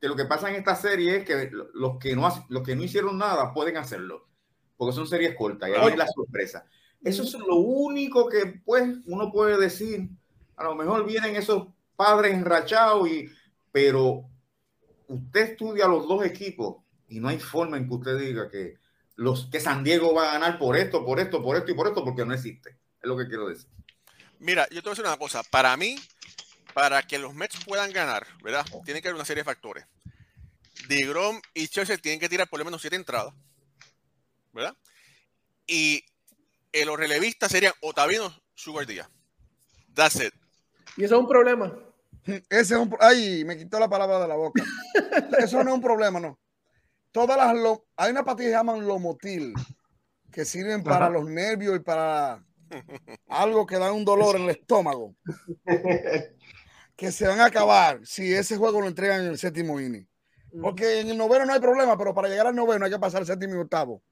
[0.00, 2.82] Que lo que pasa en esta serie es que los que no, los que no
[2.82, 4.26] hicieron nada pueden hacerlo,
[4.76, 6.66] porque son series cortas y ahí es la sorpresa.
[7.04, 10.08] Eso es lo único que pues uno puede decir.
[10.56, 13.28] A lo mejor vienen esos padres enrachados y
[13.70, 14.24] pero
[15.08, 18.81] usted estudia los dos equipos y no hay forma en que usted diga que
[19.22, 21.86] los que San Diego va a ganar por esto, por esto, por esto y por
[21.86, 22.70] esto, porque no existe.
[22.70, 23.68] Es lo que quiero decir.
[24.40, 25.44] Mira, yo te voy a decir una cosa.
[25.44, 25.96] Para mí,
[26.74, 28.66] para que los Mets puedan ganar, ¿verdad?
[28.84, 29.86] Tiene que haber una serie de factores.
[30.88, 33.32] DeGrom y Chelsea tienen que tirar por lo menos siete entradas,
[34.52, 34.76] ¿verdad?
[35.68, 36.04] Y
[36.72, 39.08] eh, los relevistas serían Otavino, Sugar Díaz.
[39.94, 40.34] That's it.
[40.96, 41.72] Y eso es un problema.
[42.24, 42.96] Ese es un.
[42.98, 44.64] Ay, me quitó la palabra de la boca.
[45.38, 46.38] Eso no es un problema, no.
[47.12, 47.54] Todas las.
[47.54, 49.52] Lo, hay una pastilla que llaman Lomotil,
[50.32, 51.10] que sirven para Ajá.
[51.10, 52.42] los nervios y para
[53.28, 55.14] algo que da un dolor en el estómago.
[56.96, 60.08] que se van a acabar si ese juego lo entregan en el séptimo inning.
[60.60, 63.20] Porque en el noveno no hay problema, pero para llegar al noveno hay que pasar
[63.20, 64.02] el séptimo y octavo.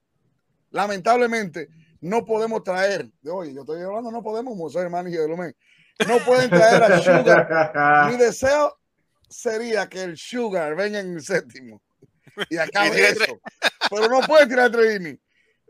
[0.71, 1.69] Lamentablemente,
[2.01, 3.11] no podemos traer.
[3.31, 5.55] Oye, yo estoy hablando, no podemos, José hermano de Lomé.
[6.07, 8.09] No pueden traer a Sugar.
[8.11, 8.79] Mi deseo
[9.29, 11.83] sería que el Sugar venga en el séptimo
[12.49, 13.41] y acabe eso.
[13.91, 15.21] Pero no pueden tirar tres innings.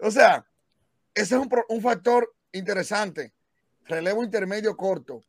[0.03, 0.45] O sea,
[1.15, 3.33] ese es un, un factor interesante.
[3.87, 5.23] Relevo intermedio corto.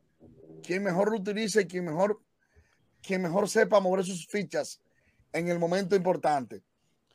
[0.63, 2.21] Quien mejor lo utilice y quien mejor,
[3.01, 4.79] quien mejor sepa mover sus fichas
[5.33, 6.61] en el momento importante.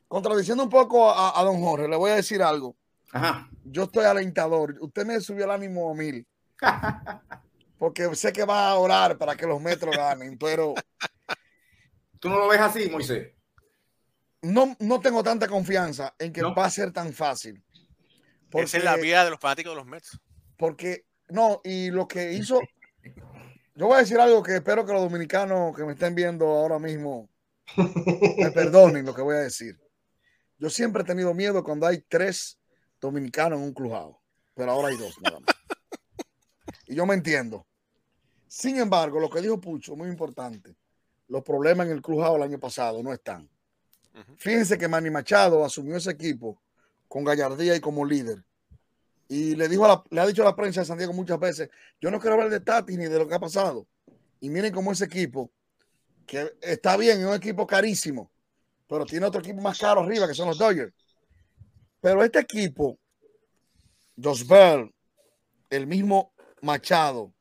[0.08, 2.76] Contradiciendo un poco a, a don Jorge, le voy a decir algo.
[3.12, 3.48] Ajá.
[3.64, 4.76] Yo estoy alentador.
[4.80, 6.26] Usted me subió el ánimo a mil.
[7.78, 10.74] Porque sé que va a orar para que los metros ganen, pero.
[12.18, 13.35] ¿Tú no lo ves así, Moisés?
[14.42, 16.54] No, no tengo tanta confianza en que ¿No?
[16.54, 17.62] va a ser tan fácil.
[18.50, 20.18] Porque, Esa es la vida de los fanáticos de los Mets.
[20.56, 22.60] Porque, no, y lo que hizo.
[23.74, 26.78] Yo voy a decir algo que espero que los dominicanos que me estén viendo ahora
[26.78, 27.28] mismo
[28.38, 29.78] me perdonen lo que voy a decir.
[30.58, 32.58] Yo siempre he tenido miedo cuando hay tres
[33.00, 34.20] dominicanos en un clubado,
[34.54, 35.54] pero ahora hay dos nada más.
[36.86, 37.66] Y yo me entiendo.
[38.48, 40.76] Sin embargo, lo que dijo Pucho, muy importante,
[41.28, 43.50] los problemas en el clubado el año pasado no están.
[44.38, 46.60] Fíjense que Manny Machado asumió ese equipo
[47.08, 48.42] con gallardía y como líder.
[49.28, 51.38] Y le, dijo a la, le ha dicho a la prensa de San Diego muchas
[51.38, 53.86] veces, yo no quiero hablar de Tati ni de lo que ha pasado.
[54.40, 55.50] Y miren cómo ese equipo,
[56.26, 58.30] que está bien, es un equipo carísimo,
[58.88, 60.92] pero tiene otro equipo más caro arriba, que son los Dodgers.
[62.00, 62.98] Pero este equipo,
[64.20, 64.94] Josbel,
[65.70, 67.32] el mismo Machado,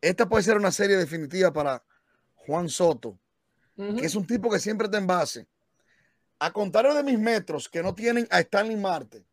[0.00, 1.82] esta puede ser una serie definitiva para
[2.34, 3.18] Juan Soto,
[3.80, 4.00] uh -huh.
[4.00, 5.46] que es un tipo que siempre está en base.
[6.38, 9.24] A contrario de mis metros, que no tienen a Stanley Marte,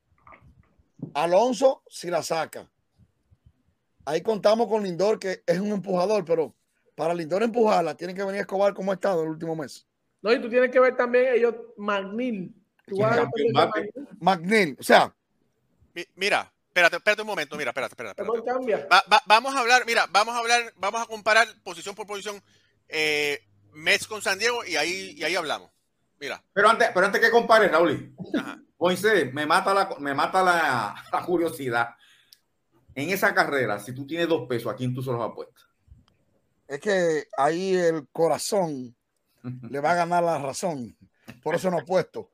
[1.14, 2.70] Alonso si la saca.
[4.06, 6.54] Ahí contamos con Lindor, que es un empujador, pero
[6.96, 9.86] para Lindor empujarla, tiene que venir a Escobar como ha estado el último mes.
[10.22, 12.54] No, y tú tienes que ver también ellos, McNeil.
[14.20, 15.14] McNeil, o sea.
[16.16, 18.22] Mira, espérate, espérate un momento, mira, espérate, espérate.
[18.22, 18.46] espérate.
[18.46, 18.88] Cambia.
[18.92, 22.42] Va, va, vamos a hablar, mira, vamos a hablar, vamos a comparar posición por posición
[22.88, 23.42] eh,
[23.78, 25.70] Mets con San Diego y ahí, y ahí hablamos.
[26.20, 26.44] Mira.
[26.52, 28.12] Pero antes, pero antes que compares, Raúl,
[28.80, 31.90] Moisés, me mata, la, me mata la, la, curiosidad.
[32.96, 35.64] En esa carrera, si tú tienes dos pesos, ¿a quién tú se los apuestas?
[36.68, 38.96] Es que ahí el corazón
[39.70, 40.98] le va a ganar la razón.
[41.44, 42.32] Por eso no apuesto.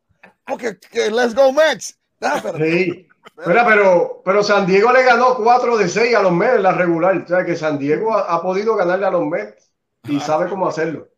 [0.47, 1.99] Porque que, let's go Mets.
[2.21, 3.09] Ah, pero, sí.
[3.35, 6.71] Pero, pero, pero, San Diego le ganó 4 de 6 a los Mets en la
[6.71, 7.17] regular.
[7.17, 9.73] O sea que San Diego ha, ha podido ganarle a los Mets
[10.07, 11.12] y sabe cómo hacerlo.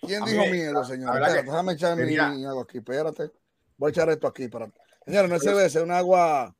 [0.00, 1.16] ¿Quién dijo mí, miedo, señor?
[1.16, 2.78] Espérate, déjame echar mi agua aquí.
[2.78, 3.30] Espérate.
[3.76, 4.48] Voy a echar esto aquí.
[4.48, 4.70] Para...
[5.04, 6.54] Señor, no se ve, es un agua.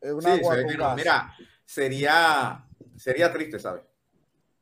[0.00, 0.96] Es un sí, agua con gas.
[0.96, 2.66] Mira, sería,
[2.96, 3.82] sería triste, ¿sabes?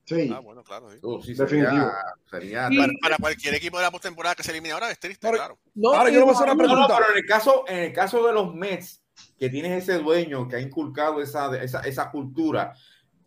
[0.04, 0.30] Sí.
[0.34, 0.90] Ah, bueno, claro.
[0.90, 0.98] Sí.
[1.02, 1.90] Uh, sí Definitivo.
[2.30, 5.20] Sería, sería para, para, cualquier equipo de la postemporada que se elimine ahora es triste,
[5.20, 5.58] pero, claro.
[5.74, 6.82] No, ahora yo le voy a hacer una pregunta.
[6.82, 9.02] No, no, pero en el, caso, en el caso de los Mets,
[9.38, 12.74] que tienes ese dueño que ha inculcado esa, esa, esa cultura,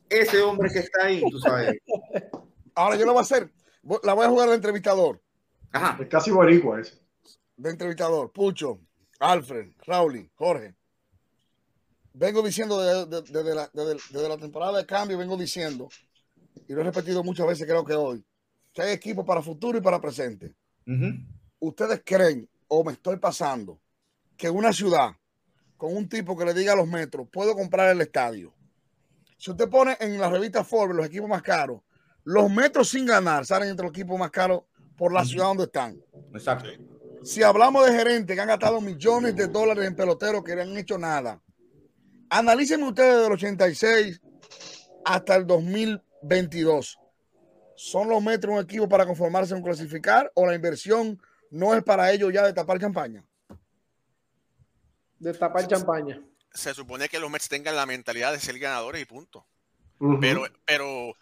[0.10, 1.78] ese hombre que está ahí, tú sabes.
[2.76, 3.50] Ahora yo lo voy a hacer.
[4.04, 5.22] La voy a jugar de entrevistador.
[5.72, 5.98] Ajá.
[6.02, 6.96] Es casi boricua eso.
[7.58, 8.32] De entrevistador.
[8.32, 8.80] Pucho,
[9.20, 10.76] Alfred, Rauli, Jorge.
[12.14, 15.90] Vengo diciendo desde, desde, desde, la, desde, la, temporada de cambio, vengo diciendo,
[16.68, 18.24] y lo he repetido muchas veces, creo que hoy,
[18.72, 20.54] que hay equipo para futuro y para presente.
[20.86, 21.28] Uh -huh.
[21.60, 23.80] ¿Ustedes creen, o me estoy pasando,
[24.38, 25.16] que una ciudad
[25.76, 28.54] con un tipo que le diga a los metros, puedo comprar el estadio?
[29.38, 31.82] Si usted pone en la revista Forbes los equipos más caros,
[32.24, 34.64] los metros sin ganar salen entre los equipos más caros
[34.98, 36.02] por la ciudad donde están.
[36.34, 36.70] Exacto.
[37.24, 40.78] si hablamos de gerentes que han gastado millones de dólares en peloteros que no han
[40.78, 41.42] hecho nada,
[42.30, 44.22] analicen ustedes del 86
[45.06, 47.00] hasta el 2022.
[47.76, 52.12] ¿Son los metros un equipo para conformarse en clasificar o la inversión no es para
[52.12, 53.26] ellos ya de tapar champaña?
[55.20, 56.22] De tapar champaña.
[56.54, 59.46] Se supone que los Mets tengan la mentalidad de ser ganadores y punto.
[60.20, 61.16] Pero, pero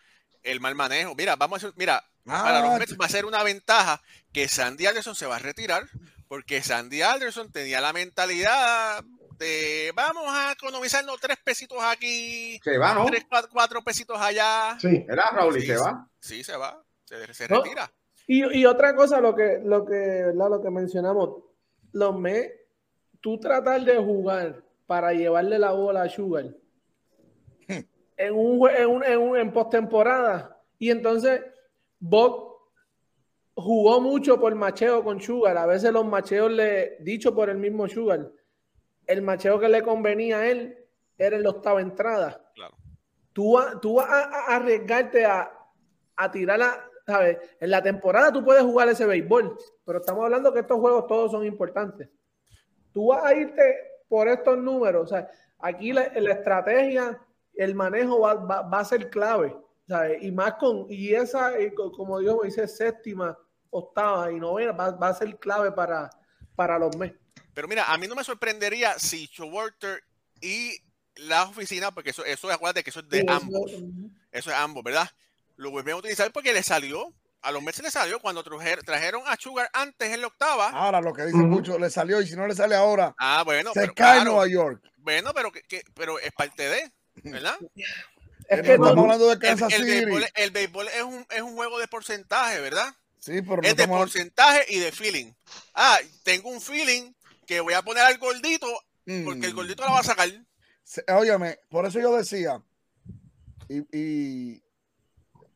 [0.44, 3.26] el mal manejo, mira, vamos a decir, mira, para los ah, Mets va a ser
[3.26, 4.02] una ventaja
[4.32, 5.84] que Sandy Alderson se va a retirar
[6.28, 9.04] porque Sandy Alderson tenía la mentalidad
[9.38, 13.06] de vamos a economizarnos tres pesitos aquí, se va, ¿no?
[13.06, 14.78] tres, cuatro, pesitos allá.
[14.80, 15.58] Sí, ¿verdad, Raúl?
[15.58, 16.08] y se va.
[16.20, 17.92] Sí, se va, se, retira.
[18.28, 20.50] Y, y, otra cosa, lo que, lo que, ¿verdad?
[20.52, 21.44] Lo que mencionamos,
[21.92, 22.54] los Mets,
[23.20, 26.46] tú tratar de jugar para llevarle la bola a Sugar.
[28.26, 31.42] En un, en, un, en, un, en postemporada y entonces
[32.00, 32.58] Bob
[33.54, 35.58] jugó mucho por macheo con Sugar.
[35.58, 38.32] A veces los macheos le, dicho por el mismo Sugar,
[39.08, 40.78] el macheo que le convenía a él
[41.18, 42.52] era en la octava entrada.
[42.56, 42.76] Claro.
[43.34, 45.52] Tú, tú vas a, arriesgarte a,
[46.16, 47.38] a tirarla, ¿sabes?
[47.60, 51.32] En la temporada tú puedes jugar ese béisbol, pero estamos hablando que estos juegos todos
[51.32, 52.10] son importantes.
[52.94, 55.04] Tú vas a irte por estos números.
[55.04, 55.30] O sea,
[55.60, 57.18] aquí la, estrategia,
[57.56, 59.56] el manejo va, va a ser clave.
[60.22, 63.38] Y más con, y esa, como Dios dice, séptima,
[63.70, 66.10] octava y novena va, va, a ser clave para,
[66.56, 67.18] para los meses.
[67.54, 70.04] Pero mira, a mí no me sorprendería si Showalter
[70.40, 70.78] y
[71.16, 73.72] la oficina, porque eso, eso acuérdate que eso es de ambos.
[74.32, 75.10] Eso, es ambos, ¿verdad?
[75.58, 77.14] Lo vuelven a utilizar porque le salió.
[77.42, 80.70] A los meses le salió cuando trajeron a Sugar antes en la octava.
[80.70, 83.72] Ahora lo que dicen mucho, le salió y si no le sale ahora, ah, bueno,
[83.74, 84.84] se cae Nueva York.
[84.98, 86.94] Bueno, pero, que, pero es parte de,
[87.24, 87.58] ¿verdad?
[88.48, 90.26] Es que estamos hablando de Kansas el, City.
[90.36, 92.94] El béisbol, es, un, es un juego de porcentaje, ¿verdad?
[93.20, 95.32] Sí, pero es de porcentaje y de feeling.
[95.74, 97.14] Ah, tengo un feeling
[97.46, 98.68] que voy a poner al gordito
[99.26, 99.56] porque el mm.
[99.56, 100.30] gordito la va a sacar.
[101.08, 102.62] Óyeme, por eso yo decía,
[103.70, 104.64] y, y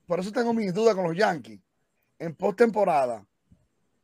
[0.08, 1.60] por eso tengo mis dudas con los Yankees.
[2.20, 3.26] En postemporada,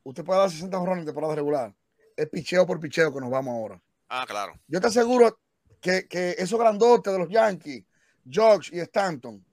[0.04, 1.74] usted puede dar 60 jorrones en temporada regular.
[2.18, 3.82] Es picheo por picheo que nos vamos ahora.
[4.10, 4.60] Ah, claro.
[4.68, 5.40] Yo te aseguro
[5.82, 7.84] que, esos grandotes de los Yankees
[8.30, 9.44] George y Stanton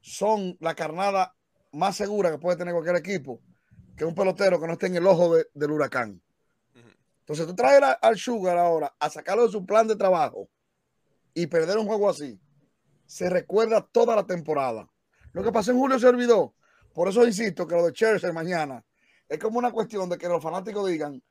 [0.00, 1.34] son la carnada
[1.72, 3.40] más segura que puede tener cualquier equipo
[3.96, 6.20] que un pelotero que no esté en el ojo del huracán.
[7.20, 10.48] Entonces tú traes al Sugar ahora a sacarlo de su plan de trabajo
[11.34, 12.40] y perder un juego así.
[13.04, 14.88] Se recuerda toda la temporada.
[15.32, 16.54] Lo que pasó en julio se olvidó.
[16.94, 18.82] Por eso insisto que lo de Chelsea mañana
[19.28, 21.22] es como una cuestión de que los fanáticos digan,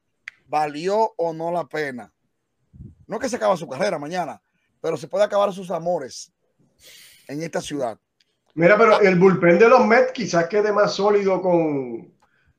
[0.46, 2.14] ¿valió o no la pena?
[3.10, 4.40] No que se acaba su carrera mañana,
[4.80, 6.32] pero se puede acabar sus amores
[7.28, 7.98] en esta ciudad.
[8.54, 12.14] Mira, pero el bullpen de los Mets quizás quede más sólido con,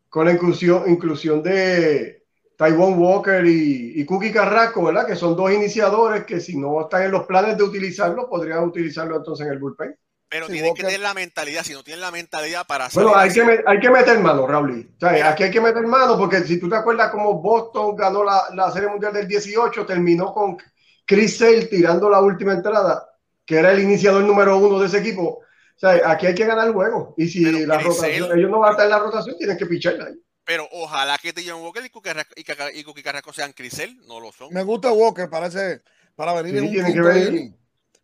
[0.09, 2.25] con la inclusión, inclusión de
[2.57, 5.07] Taiwan Walker y, y, Cookie Carrasco, ¿verdad?
[5.07, 9.19] Que son dos iniciadores que si no están en los planes de utilizarlo, podrían utilizarlo
[9.19, 9.97] entonces en el bullpen.
[10.31, 13.03] Pero tienen que tener la mentalidad, si no tienen la mentalidad para hacer.
[13.03, 14.89] Bueno, hay que, hay que meter mano, Raúl.
[14.97, 18.23] O sea, aquí hay que meter mano porque si tú te acuerdas cómo Boston ganó
[18.23, 20.57] la, la Serie Mundial del 18, terminó con
[21.05, 23.11] Chris Sale tirando la última entrada
[23.51, 25.23] que era el iniciador número uno de ese equipo.
[25.23, 27.15] O sea, aquí hay que ganar el juego.
[27.17, 30.05] Y si la rotación, ellos no van a estar en la rotación, tienen que picharla
[30.05, 30.15] ahí.
[30.45, 34.55] Pero ojalá que John Walker y Cookie Carrasco sean Crisel, no lo son.
[34.55, 35.83] Me gusta Walker, parece,
[36.15, 37.55] para venir en un que venir.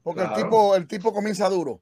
[0.03, 1.81] Porque el, tipo, el tipo comienza duro.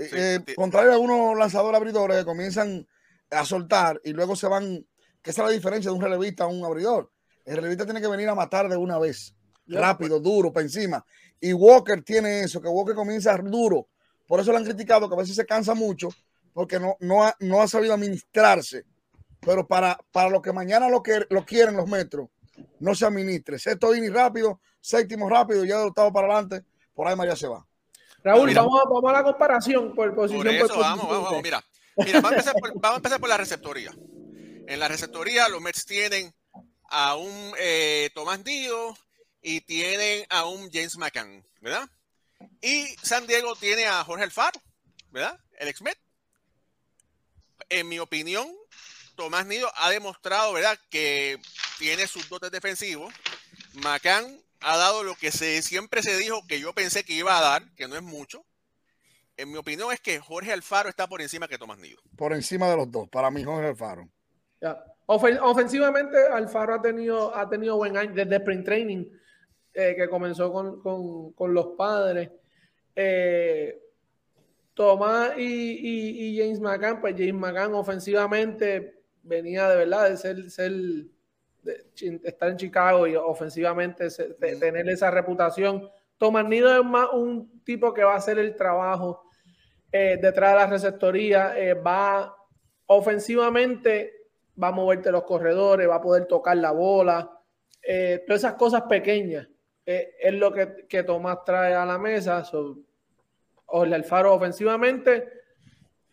[0.00, 2.88] Eh, eh, contrario a unos lanzadores abridores que comienzan
[3.30, 4.86] a soltar y luego se van,
[5.22, 7.12] que esa es la diferencia de un relevista a un abridor.
[7.44, 9.34] El relevista tiene que venir a matar de una vez,
[9.66, 11.04] rápido, duro, para encima.
[11.38, 13.88] Y Walker tiene eso, que Walker comienza duro.
[14.26, 16.08] Por eso le han criticado que a veces se cansa mucho
[16.54, 18.84] porque no, no, ha, no ha sabido administrarse.
[19.40, 22.28] Pero para, para lo que mañana lo, que, lo quieren los metros,
[22.78, 23.58] no se administre.
[23.58, 27.66] Sexto inning rápido, séptimo rápido, ya del octavo para adelante, por ahí María se va.
[28.22, 30.42] Raúl, vamos, a, vamos, a la comparación por posición.
[30.42, 31.64] Por eso, vamos, vamos, vamos, mira.
[31.96, 33.92] mira vamos, a empezar por, vamos, a empezar por, la receptoría.
[34.66, 36.32] En la receptoría, los Mets tienen
[36.90, 38.40] a un eh, Tomás
[39.42, 41.88] y tienen a un James McCann, ¿verdad?
[42.60, 44.60] Y San Diego tiene a Jorge Alfaro,
[45.10, 45.38] ¿verdad?
[45.58, 45.98] El ex-Met.
[47.68, 48.48] En mi opinión,
[49.14, 51.40] Tomás Nido ha demostrado, ¿verdad?, que
[51.78, 53.14] tiene sus dotes defensivos.
[53.74, 57.40] McCann ha dado lo que se, siempre se dijo que yo pensé que iba a
[57.40, 58.44] dar, que no es mucho.
[59.36, 62.00] En mi opinión es que Jorge Alfaro está por encima que Tomás Nido.
[62.16, 64.08] Por encima de los dos, para mí Jorge Alfaro.
[65.06, 69.06] ofensivamente, Alfaro ha tenido, ha tenido buen año desde sprint training
[69.72, 72.30] eh, que comenzó con, los padres.
[72.94, 73.80] Eh,
[74.74, 80.72] Tomás y, James McCann, pues James McCann ofensivamente venía de verdad de ser, ser
[81.64, 85.90] estar en Chicago y ofensivamente tener esa reputación.
[86.18, 89.24] Tomás Nido es más un tipo que va a hacer el trabajo
[89.92, 92.36] eh, detrás de la receptoría, eh, va
[92.86, 94.28] ofensivamente,
[94.62, 97.38] va a moverte los corredores, va a poder tocar la bola,
[97.82, 99.48] eh, todas esas cosas pequeñas
[99.86, 102.44] es lo que, Tomás trae a la mesa.
[103.66, 105.28] o el Alfaro ofensivamente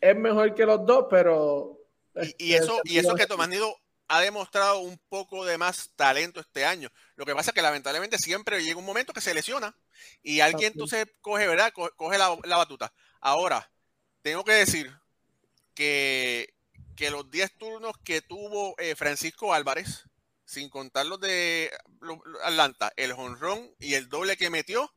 [0.01, 1.77] es mejor que los dos, pero...
[2.39, 3.75] Y, eso, y eso que Tomás Nido
[4.07, 6.91] ha demostrado un poco de más talento este año.
[7.15, 9.75] Lo que pasa es que lamentablemente siempre llega un momento que se lesiona
[10.23, 11.73] y alguien entonces coge, ¿verdad?
[11.73, 12.93] Coge la, batuta.
[13.19, 13.69] Ahora,
[14.21, 14.93] tengo que decir
[15.73, 16.53] que,
[16.95, 20.05] que los 10 turnos que tuvo eh, Francisco Álvarez,
[20.45, 21.71] sin contar los de
[22.43, 24.93] Atlanta, el honrón y el doble que metió,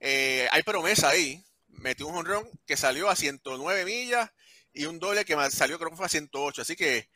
[0.00, 1.44] eh, hay promesa ahí.
[1.68, 4.30] Metió un honrón que salió a 109 millas
[4.72, 6.62] y un doble que salió creo que fue a 108.
[6.62, 7.08] Así que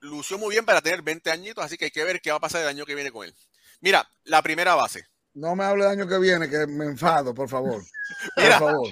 [0.00, 2.40] lució muy bien para tener 20 añitos, así que hay que ver qué va a
[2.40, 3.34] pasar el año que viene con él.
[3.80, 5.06] Mira, la primera base.
[5.34, 7.82] No me hable del año que viene, que me enfado, por favor.
[8.36, 8.90] Mira, por favor.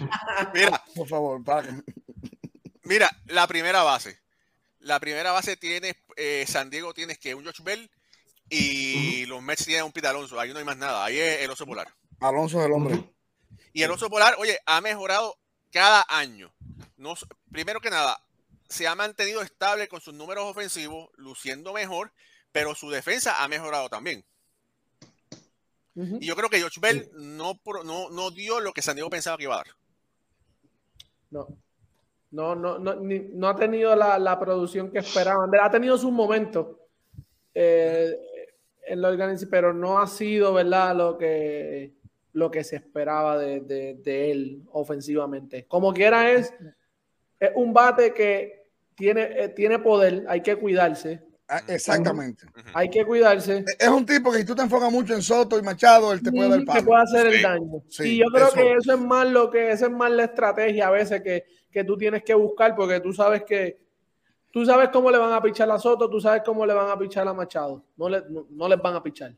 [0.54, 1.42] Mira, por favor,
[2.84, 4.20] Mira, la primera base.
[4.80, 7.90] La primera base tiene, eh, San Diego tienes que un George Bell
[8.48, 10.38] y los Mets tienen un Pete Alonso.
[10.38, 11.04] Ahí no hay más nada.
[11.04, 11.88] Ahí es el oso polar.
[12.20, 13.12] Alonso es el hombre.
[13.72, 15.36] Y el oso polar, oye, ha mejorado
[15.72, 16.54] cada año.
[16.96, 17.14] No,
[17.50, 18.18] primero que nada,
[18.68, 22.12] se ha mantenido estable con sus números ofensivos, luciendo mejor,
[22.52, 24.24] pero su defensa ha mejorado también.
[25.94, 29.38] Y yo creo que George Bell no, no, no, dio lo que San Diego pensaba
[29.38, 29.66] que iba a dar.
[31.30, 31.48] No.
[32.32, 35.50] No, no, no, no ha tenido la, producción que esperaban.
[35.58, 36.76] Ha tenido sus momentos
[37.54, 38.14] eh,
[38.86, 40.94] en la organización, pero no ha sido, ¿verdad?
[40.94, 41.94] Lo que,
[42.34, 45.66] lo que se esperaba de, de él ofensivamente.
[45.66, 46.52] Como quiera es
[47.38, 51.22] es un bate que tiene, eh, tiene poder, hay que cuidarse.
[51.48, 52.44] Ah, exactamente.
[52.74, 53.64] Hay que cuidarse.
[53.78, 56.32] Es un tipo que si tú te enfocas mucho en Soto y Machado, él te
[56.32, 57.82] puede dar Te puede hacer el daño.
[58.00, 60.90] y yo creo que eso es más lo que, esa es más la estrategia a
[60.90, 63.78] veces que, que tú tienes que buscar, porque tú sabes que
[64.56, 66.98] tú sabes cómo le van a pichar a Soto, tú sabes cómo le van a
[66.98, 67.84] pichar a Machado.
[67.96, 69.34] No, le, no, les van a pichar.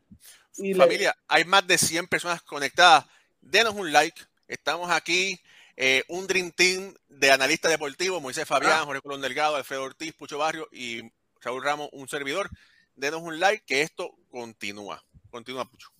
[0.56, 3.04] Y Familia, hay más de 100 personas conectadas.
[3.40, 4.22] Denos un like.
[4.46, 5.38] Estamos aquí
[5.80, 8.84] eh, un Dream Team de analistas deportivos, Moisés Fabián, ah.
[8.84, 11.08] Jorge Colón Delgado, Alfredo Ortiz, Pucho Barrio y
[11.40, 12.50] Raúl Ramos, un servidor.
[12.96, 15.00] Denos un like que esto continúa.
[15.30, 15.90] Continúa, Pucho.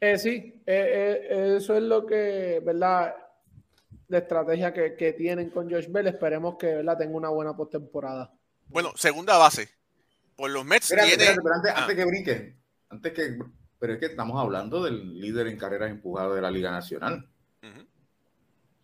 [0.00, 3.16] Eh, sí, eh, eso es lo que, ¿verdad?
[4.06, 6.06] La estrategia que, tienen con Josh Bell.
[6.06, 6.96] Esperemos que ¿verdad?
[6.96, 8.32] tenga una buena postemporada.
[8.68, 9.68] Bueno, segunda base.
[10.36, 11.26] Por los Mets tiene...
[11.26, 11.88] antes, ah.
[11.92, 12.54] que brinque,
[12.88, 13.36] antes que...
[13.80, 17.28] Pero es que estamos hablando del líder en carreras empujadas de la Liga Nacional.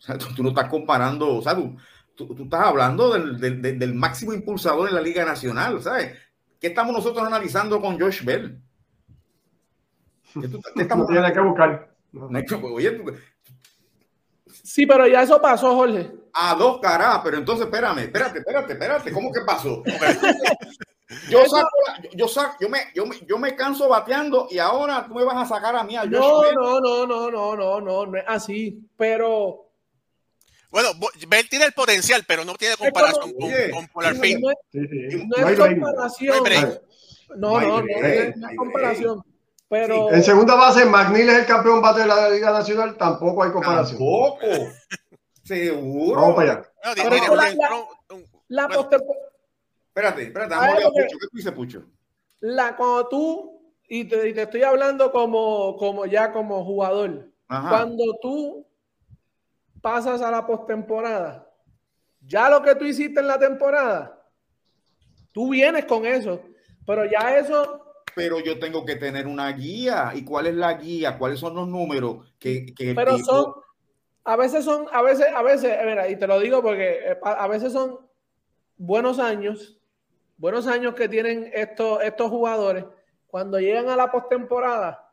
[0.00, 1.76] O sea, tú, no estás comparando, o sea, tú,
[2.14, 6.16] tú, estás hablando del, del, máximo impulsador en la Liga Nacional, ¿sabes?
[6.58, 8.58] ¿Qué estamos nosotros analizando con Josh Bell?
[10.32, 10.48] ¿Qué,
[10.82, 11.90] estamos no que buscar.
[14.46, 16.10] sí, pero ya eso pasó, Jorge.
[16.32, 19.82] A dos caras, pero entonces espérame, espérate, espérate, espérate, ¿cómo que pasó?
[21.28, 21.68] Yo, saco,
[22.14, 25.38] yo, saco, yo, me, yo, me, yo me canso bateando y ahora tú me vas
[25.38, 28.24] a sacar a mí a Josh no, No, no, no, no, no, no, no es
[28.28, 29.69] así, pero
[30.70, 30.90] bueno,
[31.26, 36.80] Bell tiene el potencial, pero no tiene comparación con, con, Polar No, es comparación.
[37.37, 39.22] No, no, no, es comparación.
[39.68, 40.12] Pero...
[40.12, 43.98] En segunda base, McNeil es el campeón bate de la Liga Nacional, tampoco hay comparación.
[43.98, 44.46] Tampoco.
[45.44, 46.20] Seguro.
[46.20, 46.62] Vamos para allá.
[46.96, 47.35] No,
[48.48, 48.68] la, la,
[49.88, 51.18] Espérate, espérate, vamos a Pucho.
[51.20, 51.83] ¿Qué tú dices, Pucho?
[52.40, 58.04] La, cuando tú, y te, y te, estoy hablando como, como ya como jugador, cuando
[58.22, 58.66] tú
[59.80, 61.50] pasas a la postemporada,
[62.20, 64.22] ya lo que tú hiciste en la temporada,
[65.32, 66.42] tú vienes con eso,
[66.86, 67.86] pero ya eso...
[68.14, 70.11] Pero yo tengo que tener una guía.
[70.14, 71.16] ¿Y cuál es la guía?
[71.16, 72.66] ¿Cuáles son los números que...
[72.74, 73.55] que pero son...
[74.24, 77.48] A veces son, a veces, a veces, mira, y te lo digo porque eh, a
[77.48, 77.98] veces son
[78.76, 79.80] buenos años,
[80.36, 82.84] buenos años que tienen estos, estos jugadores.
[83.26, 85.11] Cuando llegan a la postemporada,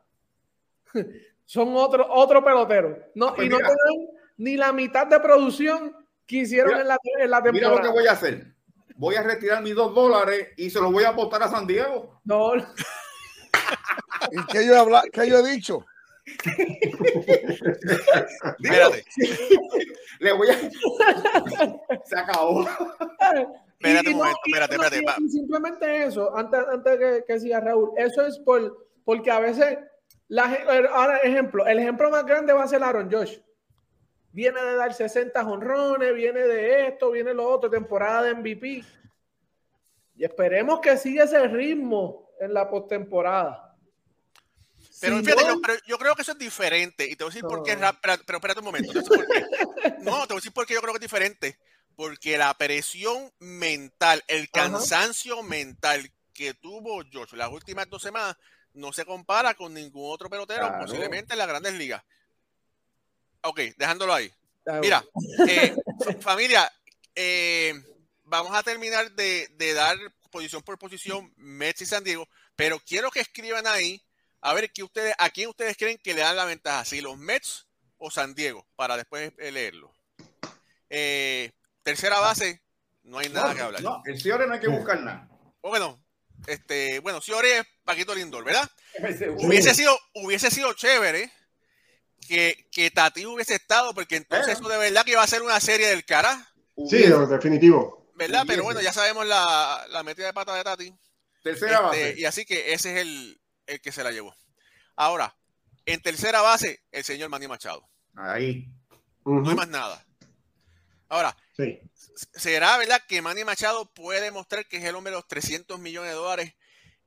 [1.45, 2.97] son otro, otro pelotero.
[3.15, 3.57] No, pues y no
[4.38, 7.51] ni la mitad de producción que hicieron en, la, temporada.
[7.51, 8.53] Mira lo que voy a hacer.
[8.95, 12.19] Voy a retirar mis dos dólares y se los voy a apostar a San Diego.
[12.23, 12.55] No.
[12.55, 15.85] ¿Y qué yo, habla, qué yo he dicho?
[18.59, 19.05] Espérate.
[20.19, 20.55] Le voy a.
[22.05, 22.67] Se acabó.
[23.79, 25.29] Espérate un momento, espérate, espérate.
[25.29, 29.77] simplemente eso, antes, antes que, que siga Raúl, eso es por, porque a veces,
[30.27, 30.45] la,
[30.91, 33.38] ahora ejemplo, el ejemplo más grande va a ser Aaron Josh
[34.38, 38.83] viene de dar 60 honrones, viene de esto, viene lo otro, temporada de MVP.
[40.15, 43.75] Y esperemos que siga ese ritmo en la postemporada.
[45.01, 47.09] Pero Si fíjate, no- yo, pero yo creo que eso es diferente.
[47.09, 47.75] Y te voy a decir por qué.
[47.75, 47.89] No.
[47.99, 48.93] Pero, pero espérate un momento.
[48.93, 49.45] por qué.
[50.01, 51.57] No, te voy a decir por qué yo creo que es diferente.
[51.95, 54.69] Porque la presión mental, el Ajá.
[54.69, 58.38] cansancio mental que tuvo George las últimas dos semanas
[58.73, 60.85] no se compara con ningún otro pelotero, Claro.
[60.85, 62.03] posiblemente en las grandes ligas.
[63.43, 64.31] Ok, dejándolo ahí.
[64.65, 65.03] Ah, Mira,
[65.47, 66.71] eh, fa- familia,
[67.15, 67.73] eh,
[68.23, 69.97] vamos a terminar de, de dar
[70.29, 74.01] posición por posición Mets y San Diego, pero quiero que escriban ahí
[74.41, 77.17] a ver que ustedes, a quién ustedes creen que le dan la ventaja, si los
[77.17, 77.65] Mets
[77.97, 79.93] o San Diego, para después eh, leerlo.
[80.89, 81.51] Eh,
[81.83, 82.61] tercera base,
[83.03, 83.81] no hay nada No, que hablar.
[83.81, 85.27] no, el Ciore no hay que buscar nada.
[85.61, 86.01] O bueno,
[86.45, 88.69] este, bueno, Ciori es Paquito Lindor, ¿verdad?
[88.93, 91.31] Ese- Hubiese sido, hubiese sido chévere
[92.28, 95.59] que, que Tati hubiese estado, porque entonces eso de verdad que iba a ser una
[95.59, 96.51] serie del cara.
[96.89, 98.11] Sí, definitivo.
[98.15, 98.43] ¿Verdad?
[98.47, 100.93] Pero bueno, ya sabemos la, la metida de pata de Tati.
[101.43, 102.15] Tercera Este, base.
[102.19, 104.36] y así que ese es el, el que se la llevó.
[104.95, 105.36] Ahora,
[105.86, 107.88] en tercera base, el señor Manny Machado.
[108.15, 108.67] Ahí.
[109.25, 110.03] No hay más nada.
[111.09, 111.80] Ahora, Sí.
[112.36, 116.11] ¿será verdad que Manny Machado puede demostrar que es el hombre de los 300 millones
[116.11, 116.53] de dólares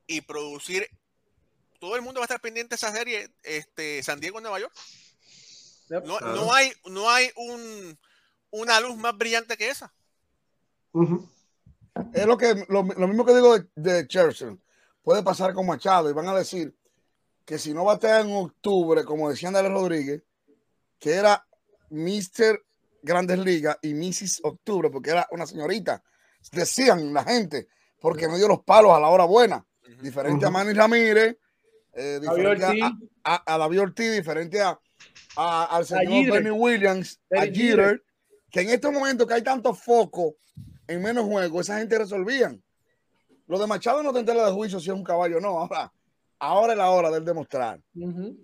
[0.07, 0.89] y producir?
[1.81, 4.73] Todo el mundo va a estar pendiente de esa serie, este, San Diego, Nueva York.
[5.91, 6.05] Yep.
[6.07, 6.34] No, Claro.
[6.36, 7.99] no hay, no hay un,
[8.51, 9.93] una luz más brillante que esa.
[12.14, 14.59] Es lo, que, lo, lo mismo que digo de, de Churchill.
[15.03, 16.74] Puede pasar con Machado y van a decir
[17.45, 20.22] que si no batea en octubre, como decían Dale Rodríguez,
[20.99, 21.45] que era
[21.91, 22.62] Mr.
[23.03, 24.41] Grandes Ligas y Mrs.
[24.45, 26.03] Octubre, porque era una señorita.
[26.53, 27.68] Decían la gente,
[28.01, 29.64] porque me dio los palos a la hora buena.
[30.01, 30.51] Diferente a.
[30.51, 31.36] Manny Ramírez,
[31.93, 32.84] eh, diferente a, Ortiz.
[33.24, 34.78] a, a David Ortiz, diferente a,
[35.36, 36.05] a- al señor.
[36.42, 38.05] Benny Williams, a Jeter,
[38.51, 40.36] que en estos momentos que hay tanto foco
[40.88, 42.62] en menos juegos, esa gente resolvían.
[43.46, 45.59] Lo de Machado no te enteras de juicio si es un caballo, no.
[45.61, 45.92] Ahora,
[46.38, 47.80] ahora es la hora de él demostrar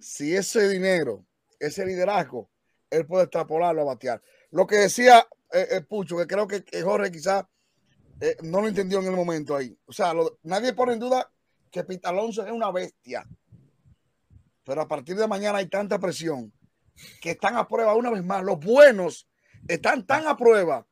[0.01, 1.25] si ese dinero,
[1.59, 2.51] ese liderazgo,
[2.91, 4.23] él puede extrapolarlo a batear.
[4.51, 7.45] Lo que decía eh, eh, Pucho, que creo que, que Jorge quizás
[8.21, 9.77] eh, no lo entendió en el momento ahí.
[9.87, 11.31] O sea, lo- nadie pone en duda
[11.71, 13.25] que Pita Alonso es una bestia.
[14.67, 16.53] Pero a partir de mañana hay tanta presión
[17.21, 18.43] que están a prueba una vez más.
[18.43, 19.29] Los buenos
[19.69, 20.85] están tan a prueba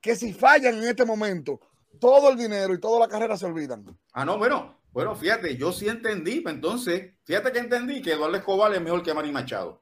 [0.00, 1.60] que si fallan en este momento,
[2.00, 3.84] todo el dinero y toda la carrera se olvidan.
[4.12, 8.36] Ah, no, bueno, bueno, fíjate, yo sí entendí, pues, entonces, fíjate que entendí que Eduardo
[8.36, 9.80] Escobar es mejor que Manny Machado.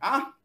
[0.00, 0.36] Ah,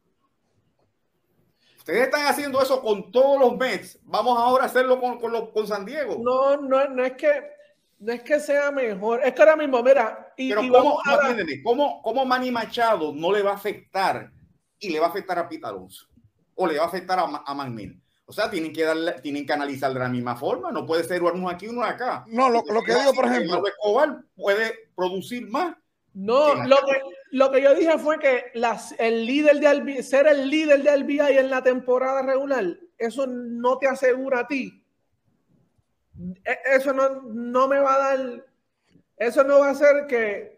[1.77, 5.49] ustedes están haciendo eso con todos los Mets, vamos ahora a hacerlo con, con, los-
[5.49, 6.17] con San Diego.
[6.19, 7.29] No, no, no es que
[8.03, 11.01] no es que sea mejor, es que ahora mismo, mira, y, Pero y ¿cómo, vamos
[11.05, 14.29] a no, la- atiéndeme, ¿cómo, ¿cómo Manny Machado no le va a afectar
[14.77, 16.07] y le va a afectar a Pita Alonso?
[16.55, 17.71] O le va a afectar a, a.
[18.25, 20.71] O sea, tienen que darle, tienen que analizar de la misma forma.
[20.71, 22.25] No puede ser uno aquí, uno acá.
[22.27, 25.75] No, lo, lo que digo, por ejemplo, Eduardo Escobar puede producir más.
[26.13, 27.01] No, lo que,
[27.31, 30.95] lo que yo dije fue que las, el líder de RBI, ser el líder de
[30.95, 32.65] RBI en la temporada regular,
[32.97, 34.82] eso no te asegura a ti.
[36.45, 38.45] E- Eso no, no me va a dar,
[39.17, 40.57] eso no va a hacer que,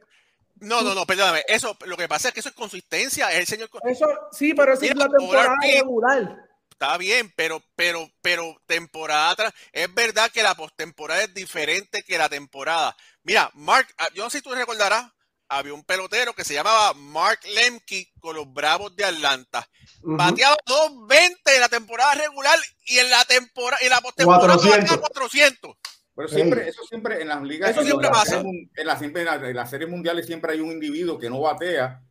[0.59, 1.43] No, no, no, perdóname.
[1.47, 3.31] Eso, lo que pasa es que eso es consistencia.
[3.31, 3.69] Es el señor.
[3.83, 6.45] eso sí, pero esa es la temporada regular.
[6.71, 9.53] Está bien, pero, pero, pero temporada atrás.
[9.71, 12.95] Es verdad que la postemporada es diferente que la temporada.
[13.23, 15.09] Mira, Mark, ah, yo no sé si tú recordarás,
[15.47, 19.67] había un pelotero que se llamaba Mark Lemke con los Bravos de Atlanta.
[20.01, 20.17] Ujú.
[20.17, 24.79] Bateaba 220 en la temporada regular y en la temporada, en la postemporada 400.
[24.81, 25.75] bateaba 400.
[26.15, 26.35] Pero Sí.
[26.35, 28.37] siempre, eso siempre en las ligas, Eso en siempre las pasa.
[28.41, 31.29] series En, la, siempre, en, la- en las series mundiales siempre hay un individuo que
[31.29, 32.01] no batea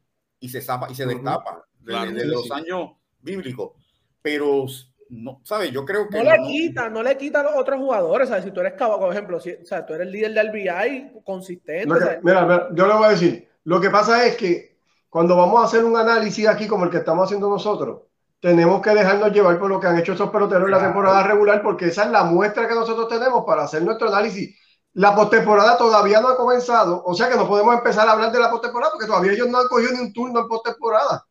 [0.41, 2.11] y se zapa y se destapa de, Claro.
[2.13, 3.73] de Sí, los años bíblicos.
[4.21, 4.67] Pero,
[5.11, 5.71] no, ¿sabes?
[5.71, 8.29] Yo creo que No le no- quita, no le quita a los otros jugadores.
[8.29, 8.45] ¿sabes?
[8.45, 11.13] Si tú eres cabo, por ejemplo, si, o sea, tú eres el líder del RBI
[11.25, 11.95] consistente.
[11.99, 14.77] Que- mira, mira, yo le voy a decir, lo que pasa es que
[15.09, 18.03] cuando vamos a hacer un análisis aquí como el que estamos haciendo nosotros,
[18.41, 20.93] tenemos que dejarnos llevar por lo que han hecho esos peloteros en la Claro.
[20.93, 24.59] temporada regular, porque esa es la muestra que nosotros tenemos para hacer nuestro análisis.
[24.95, 28.39] La postemporada todavía no ha comenzado, o sea que no podemos empezar a hablar de
[28.39, 31.25] la postemporada porque todavía ellos no han cogido ni un turno en postemporada.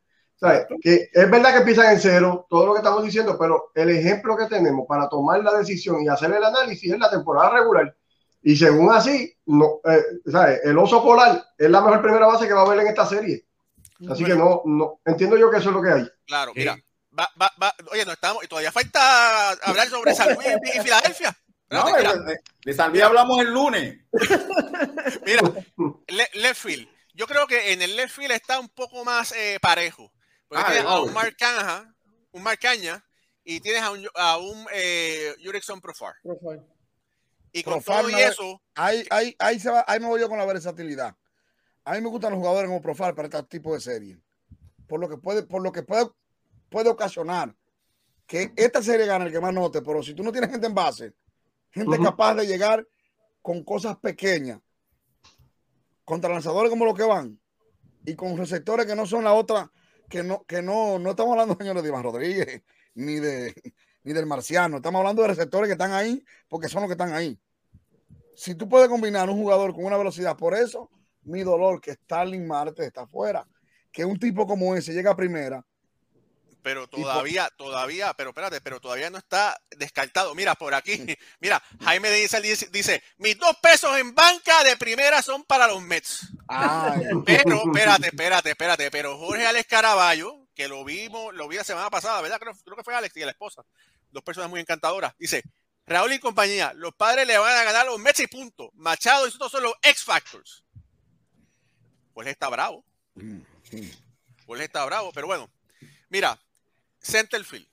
[0.83, 4.45] Es verdad que empiezan en cero, todo lo que estamos diciendo, pero el ejemplo que
[4.47, 7.95] tenemos para tomar la decisión y hacer el análisis es la temporada regular.
[8.41, 10.59] Y según así, no, eh, ¿sabes?
[10.65, 13.45] el oso polar es la mejor primera base que va a haber en esta serie.
[14.09, 16.09] Así que no, no, entiendo yo que eso es lo que hay.
[16.27, 16.59] Claro, Sí.
[16.59, 16.75] mira.
[17.17, 17.73] Va, va, va.
[17.91, 21.37] Oye, no estamos, y todavía falta hablar sobre San Luis y Filadelfia.
[21.69, 22.31] No, Espérate, mira.
[22.31, 23.97] de, de San Luis hablamos el lunes.
[25.25, 25.41] Mira,
[26.07, 26.87] le- left field.
[27.13, 30.11] Yo creo que en el left field está un poco más eh, parejo.
[30.53, 31.03] Porque Ah, tienes a no.
[31.05, 31.37] un Mark
[32.31, 33.05] un Mark Caña,
[33.43, 36.15] y tienes a un, a un eh, Jurickson Profar.
[37.51, 38.61] Y con todo y eso.
[38.75, 41.15] Ahí, ahí, ahí, se va, ahí me voy yo con la versatilidad.
[41.85, 44.17] A mí me gustan los jugadores como Profile para este tipo de serie.
[44.87, 46.09] Por lo que puede, por lo que puede,
[46.69, 47.55] puede ocasionar
[48.25, 50.73] que esta serie gane el que más note, pero si tú no tienes gente en
[50.73, 51.13] base,
[51.71, 52.87] gente capaz de llegar
[53.41, 54.59] con cosas pequeñas,
[56.05, 57.39] contra lanzadores como los que van,
[58.05, 59.69] y con receptores que no son la otra,
[60.09, 62.63] que no, que no, no estamos hablando, señores, de Iván Rodríguez,
[62.95, 63.53] ni de
[64.03, 67.13] ni del marciano, estamos hablando de receptores que están ahí, porque son los que están
[67.13, 67.39] ahí.
[68.35, 70.89] Si tú puedes combinar un jugador con una velocidad, por eso
[71.23, 73.47] mi dolor que Starling Marte está afuera,
[73.91, 75.65] que un tipo como ese llega a primera,
[76.63, 80.33] pero todavía, todavía, pero espérate, pero todavía no está descartado.
[80.33, 80.97] Mira, por aquí,
[81.39, 82.41] mira, Jaime dice,
[82.71, 86.27] dice, mis dos pesos en banca de primera son para los Mets.
[87.25, 91.89] Pero, espérate, espérate, espérate, pero Jorge Alex Caraballo, que lo vimos, lo vi la semana
[91.89, 92.39] pasada, ¿verdad?
[92.39, 93.63] Creo, creo que fue Alex y la esposa,
[94.11, 95.43] dos personas muy encantadoras, dice,
[95.85, 98.71] Raúl y compañía, los padres le van a ganar los Mets y punto.
[98.75, 100.63] Machado y estos son los X Factors.
[102.13, 102.85] Pues está bravo.
[104.45, 105.49] Pues está bravo, pero bueno,
[106.09, 106.39] mira,
[107.03, 107.67] Centerfield.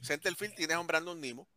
[0.00, 1.48] Centerfield tienes a un Brandon Nimo.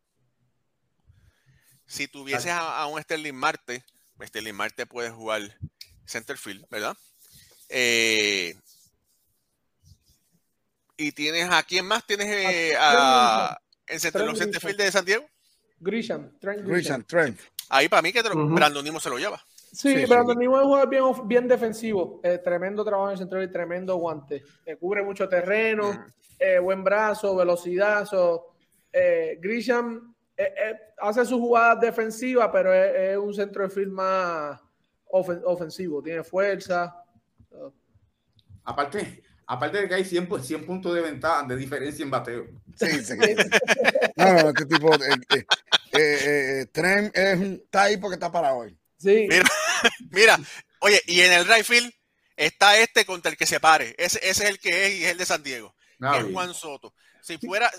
[1.86, 3.84] Si tuvieses a, un Sterling Marte,
[4.22, 5.58] Sterling Marte puede jugar
[6.06, 6.98] Centerfield, ¿verdad?
[7.70, 8.56] Eh,
[10.98, 15.28] y tienes a quién más tienes eh, a, en los Centerfield de San Diego.
[15.80, 17.04] Grisham, Trent Grisham.
[17.06, 17.40] Trent.
[17.70, 19.44] Ahí para mí que Brandon Nimo se lo lleva.
[19.72, 22.20] Sí, pero Brandon Nimo es un jugador bien, bien defensivo.
[22.24, 24.44] Eh, tremendo trabajo en el centro y tremendo guante.
[24.66, 26.06] Eh, cubre mucho terreno,
[26.38, 28.08] eh, buen brazo, velocidad.
[29.40, 30.16] Grisham
[30.98, 34.60] hace sus jugadas defensivas, pero es, un centro de field más
[35.12, 36.02] ofensivo.
[36.02, 37.04] Tiene fuerza.
[38.64, 42.48] Aparte, aparte de que hay 100, 100 puntos de ventaja, de diferencia en bateo.
[42.76, 43.18] Sí, sí.
[44.16, 44.90] no, no, este tipo.
[46.72, 48.79] Trem es un, está ahí porque está para hoy.
[49.02, 49.46] Mira,
[50.12, 50.40] mira,
[50.80, 51.94] oye, y en el right field
[52.36, 53.96] está este contra el que se pare.
[53.98, 55.76] Ese, es el que es y es el de San Diego.
[56.02, 56.94] Ah, es Juan Soto.
[57.22, 57.72] Si fuera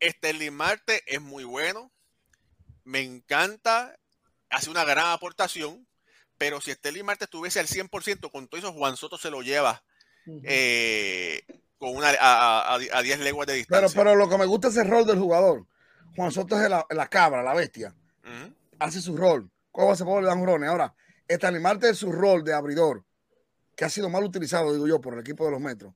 [0.00, 1.92] Sterling Marte es muy bueno.
[2.84, 3.96] Me encanta.
[4.48, 5.86] Hace una gran aportación.
[6.38, 9.84] Pero si Sterling Marte estuviese al 100% con todo eso, Juan Soto se lo lleva
[10.44, 11.44] eh,
[11.76, 13.88] con una, a, 10 leguas de distancia.
[13.88, 15.66] Pero, pero lo que me gusta es el rol del jugador.
[16.16, 17.94] Juan Soto es la, cabra, la bestia.
[18.78, 20.94] Hace su rol ¿Cómo se dar un Ahora,
[21.42, 23.04] animarte de su rol de abridor,
[23.76, 25.94] que ha sido mal utilizado, digo yo, por el equipo de los metros.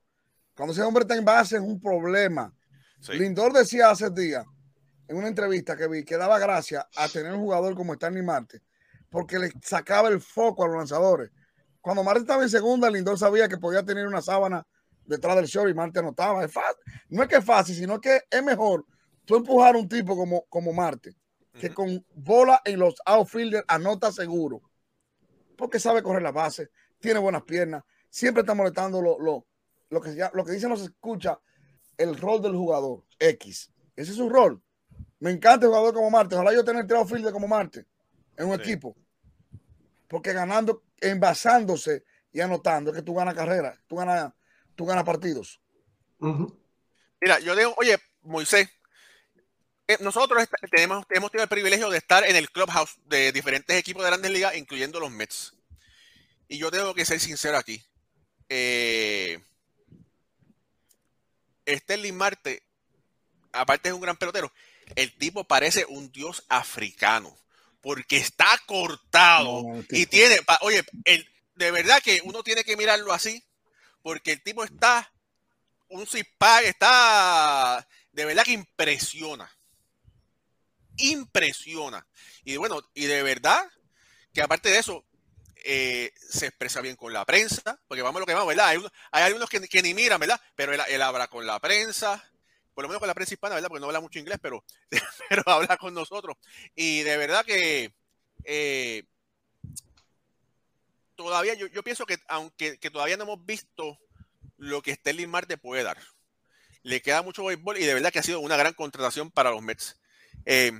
[0.57, 2.55] Cuando ese hombre está en base es un problema.
[3.09, 4.47] Lindor decía hace días
[5.09, 8.63] en una entrevista que vi que daba gracia a tener un jugador como Stanley Marte
[9.11, 11.31] porque le sacaba el foco a los lanzadores.
[11.81, 14.67] Cuando Marte estaba en segunda, Lindor sabía que podía tener una sábana
[15.05, 16.45] detrás del show y Marte anotaba.
[16.45, 16.81] Es fácil.
[17.11, 18.87] No es que es fácil, sino que es mejor
[19.25, 21.15] tú empujar a un tipo como, como Marte
[21.59, 24.63] que con bola en los outfielders anota seguro.
[25.57, 29.47] Porque sabe correr la base, tiene buenas piernas, siempre está molestando lo, lo,
[29.91, 31.39] lo que, lo que dicen los escucha,
[31.97, 33.71] el rol del jugador X.
[33.95, 34.61] Ese es su rol.
[35.21, 36.35] Me encanta el jugador como Marte.
[36.35, 37.87] Ojalá yo tener tres outfielders como Marte
[38.37, 38.97] en un equipo.
[40.09, 44.33] Porque ganando, envasándose y anotando, es que tú ganas carrera, tú ganas,
[44.75, 45.61] tú ganas partidos.
[47.21, 48.69] Mira, yo digo, oye, Moisés,
[50.01, 54.11] nosotros tenemos, hemos tenido el privilegio de estar en el clubhouse de diferentes equipos de
[54.11, 55.55] grandes ligas, incluyendo los Mets.
[56.49, 57.83] Y yo tengo que ser sincero aquí.
[58.49, 59.41] Eh,
[61.67, 62.63] Sterling Marte,
[63.53, 64.53] aparte es un gran pelotero,
[64.97, 67.37] el tipo parece un dios africano,
[67.81, 73.43] porque está cortado y tiene, oye, el, de verdad que uno tiene que mirarlo así,
[74.03, 75.11] porque el tipo está,
[75.89, 76.27] un zip
[76.65, 79.51] está, de verdad que impresiona
[80.97, 82.07] impresiona.
[82.45, 83.71] Y bueno, y de verdad
[84.33, 85.05] que aparte de eso,
[85.67, 88.69] eh, se expresa bien con la prensa, porque vamos a lo que vamos, ¿verdad?
[88.69, 88.79] Hay,
[89.13, 90.39] hay algunos que, ni miran, ¿verdad?
[90.55, 92.23] Pero él, habla con la prensa,
[92.75, 93.69] por lo menos con la prensa hispana, ¿verdad?
[93.69, 94.63] Porque no habla mucho inglés, pero,
[95.31, 96.37] pero habla con nosotros.
[96.75, 97.95] Y de verdad que
[98.45, 99.05] eh,
[101.15, 103.99] todavía yo, pienso que aunque todavía no hemos visto
[104.59, 105.99] lo que Sterling Marte puede dar,
[106.83, 109.63] le queda mucho béisbol y de verdad que ha sido una gran contratación para los
[109.63, 109.97] Mets.
[110.45, 110.73] Eh,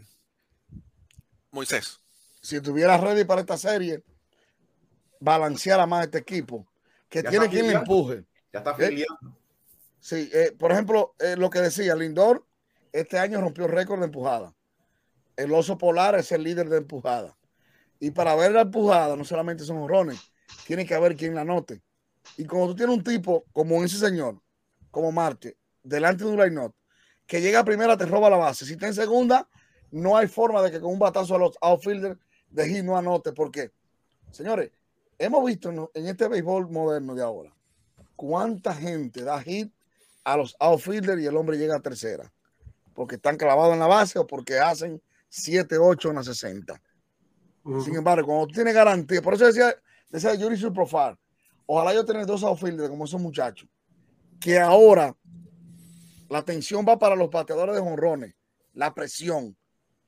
[1.51, 2.01] Moisés.
[2.41, 4.03] Si estuviera ready para esta serie,
[5.21, 6.67] balanceara más este equipo,
[7.09, 8.25] que tiene quien le empuje.
[8.53, 9.05] Ya está ¿Eh?
[10.01, 12.45] Sí, eh, por ejemplo, lo que decía, Lindor
[12.95, 14.55] este año rompió récord de empujada.
[15.37, 17.37] El oso polar es el líder de empujada.
[17.99, 20.21] Y para ver la empujada, no solamente son horrones,
[20.65, 21.83] tiene que haber quien la note.
[22.37, 24.41] Y como tú tienes un tipo como ese señor,
[24.93, 26.71] como Marte, delante de un line
[27.27, 28.67] que llega a primera, te roba la base.
[28.67, 29.49] Si está en segunda,
[29.91, 32.19] no hay forma de que con un batazo a los outfielders
[32.51, 33.73] de hit no anote, porque,
[34.31, 34.71] señores,
[35.19, 37.55] hemos visto en, en este béisbol moderno de ahora
[38.17, 39.73] cuánta gente da hit
[40.25, 42.33] a los outfielders y el hombre llega a tercera,
[42.95, 46.81] porque están clavados en la base o porque hacen 7, 8 en la 60.
[47.83, 49.75] Sin embargo, cuando tú tienes garantía, por eso decía,
[50.11, 51.17] decía Yuri Profile,
[51.67, 53.69] ojalá yo tenga dos outfielders como esos muchachos,
[54.41, 55.15] que ahora
[56.35, 58.35] la atención va para los pateadores de jonrones,
[58.73, 59.57] la presión.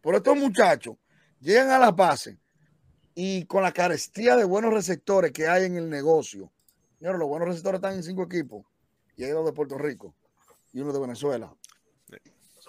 [0.00, 0.96] Por estos muchachos
[1.38, 2.36] llegan a las bases
[3.14, 6.50] y con la carestía de buenos receptores que hay en el negocio.
[6.98, 8.66] Señores, los buenos receptores están en cinco equipos
[9.16, 10.16] y hay dos de Puerto Rico
[10.72, 11.54] y uno de Venezuela.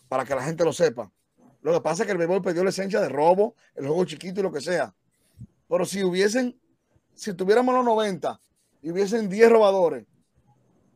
[0.08, 1.12] Para que la gente lo sepa.
[1.64, 4.40] Lo que pasa es que el béisbol perdió la esencia de robo, el juego chiquito
[4.40, 4.94] y lo que sea.
[5.68, 6.62] Pero si hubiesen,
[7.16, 8.40] si tuviéramos los 90
[8.84, 10.06] y hubiesen 10 robadores,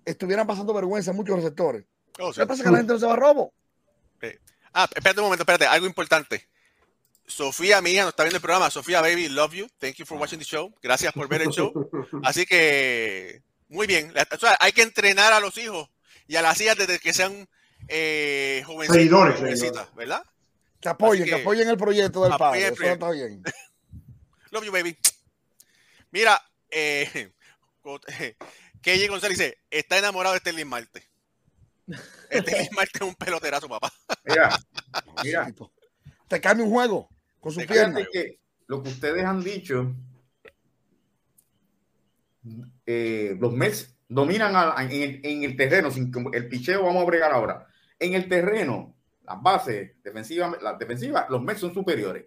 [0.06, 1.86] estuvieran pasando vergüenza muchos receptores.
[2.22, 3.54] Oh, ¿Qué pasa que la gente no se va a robo?
[4.74, 6.48] Ah, espérate un momento, espérate, algo importante.
[7.28, 8.70] Sofía, mi hija, no está viendo el programa.
[8.70, 9.68] Sofía, baby, love you.
[9.80, 10.74] Thank you for watching the show.
[10.82, 11.90] Gracias por ver el show.
[12.24, 14.14] Así que, muy bien.
[14.32, 15.90] O sea, hay que entrenar a los hijos
[16.28, 17.50] y a las hijas desde que sean
[17.90, 19.94] eh, jovencitas, Seguidores, jovencitas.
[19.96, 20.24] ¿verdad?
[20.80, 22.68] Que apoyen, que, que- apoyen el proyecto del padre.
[22.68, 23.44] Está bien.
[24.52, 24.98] Love you, baby.
[26.12, 27.32] Mira, eh,
[28.82, 31.11] KJ González dice, está enamorado de Sterling Marte.
[32.76, 33.92] Marte es un peloterazo, papá.
[34.26, 34.58] Mira,
[35.24, 35.54] mira,
[36.28, 37.98] Te cambia un juego con su pierna.
[37.98, 39.94] fíjate que lo que ustedes han dicho,
[42.86, 47.04] eh, los Mets dominan a- en, el, en el terreno, sin que- el picheo vamos
[47.04, 47.68] a bregar ahora.
[48.00, 52.26] En el terreno, las bases defensivas, las defensivas, los Mets son superiores.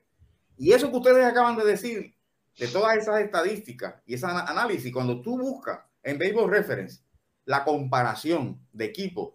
[0.57, 2.15] Y eso que ustedes acaban de decir,
[2.59, 7.01] de todas esas estadísticas y ese análisis, cuando tú buscas en Baseball Reference
[7.47, 9.35] la comparación de equipo,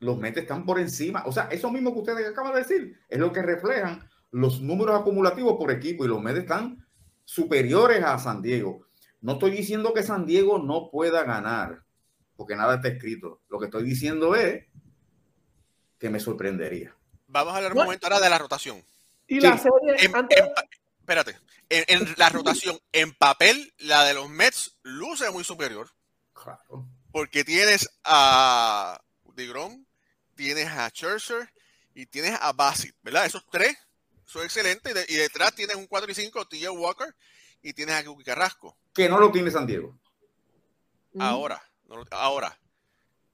[0.00, 1.22] los Mets están por encima.
[1.26, 5.00] O sea, eso mismo que ustedes acaban de decir es lo que reflejan los números
[5.00, 6.86] acumulativos por equipo y los Mets están
[7.24, 8.86] superiores a San Diego.
[9.20, 11.82] No estoy diciendo que San Diego no pueda ganar,
[12.36, 13.40] porque nada está escrito.
[13.48, 14.64] Lo que estoy diciendo es
[15.98, 16.94] que me sorprendería.
[17.28, 18.84] Vamos a hablar un momento ahora de la rotación.
[19.26, 19.40] Y Sí.
[19.40, 20.64] la serie, En, antes, en pa-
[21.00, 21.36] espérate,
[21.70, 25.88] en, en la rotación, en papel, la de los Mets luce muy superior,
[26.34, 26.86] Claro.
[27.10, 29.00] porque tienes a
[29.34, 29.84] DeGrom,
[30.36, 31.52] tienes a Scherzer
[31.94, 33.26] y tienes a Bassett, ¿verdad?
[33.26, 33.76] Esos tres
[34.24, 37.14] son excelentes, y, de- y detrás tienes un 4 y 5, TJ Walker,
[37.62, 38.76] y tienes a Guki Carrasco.
[38.92, 39.98] Que no lo tiene San Diego.
[41.18, 42.58] Ahora, no lo- ahora,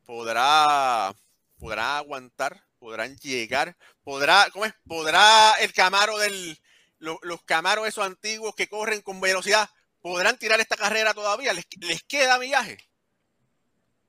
[0.05, 1.13] podrá,
[1.59, 4.75] podrá aguantar, podrán llegar, podrá, ¿cómo es?
[4.87, 6.61] Podrá el Camaro del,
[6.99, 9.69] lo- los Camaros esos antiguos que corren con velocidad,
[10.01, 12.79] podrán tirar esta carrera todavía, les, les queda millaje.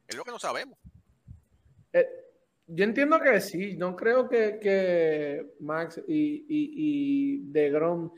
[0.07, 0.77] Es lo que no sabemos.
[1.93, 2.07] Eh,
[2.76, 8.11] yo entiendo que sí, no creo que, que Max y, y, y DeGrom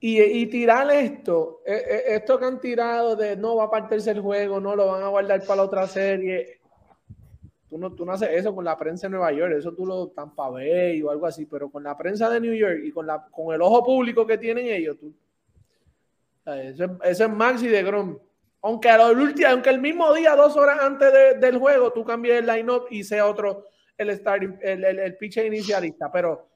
[0.00, 4.10] y, y tirar esto, eh, eh, esto que han tirado de no va a partirse
[4.10, 6.60] el juego, no lo van a guardar para la otra serie.
[7.68, 10.08] Tú no, tú no haces eso con la prensa de Nueva York, eso tú lo
[10.08, 13.26] Tampa Bay o algo así, pero con la prensa de New York y con, la,
[13.30, 15.12] con el ojo público que tienen ellos, tú,
[16.46, 18.18] eso, es- eso es Max y DeGrom.
[18.66, 22.04] Aunque, a lo último, aunque el mismo día, dos horas antes de- del juego, tú
[22.04, 23.64] cambies el line-up y sea otro
[23.96, 26.10] el, starting, el, el, el pitcher inicialista.
[26.10, 26.48] Pero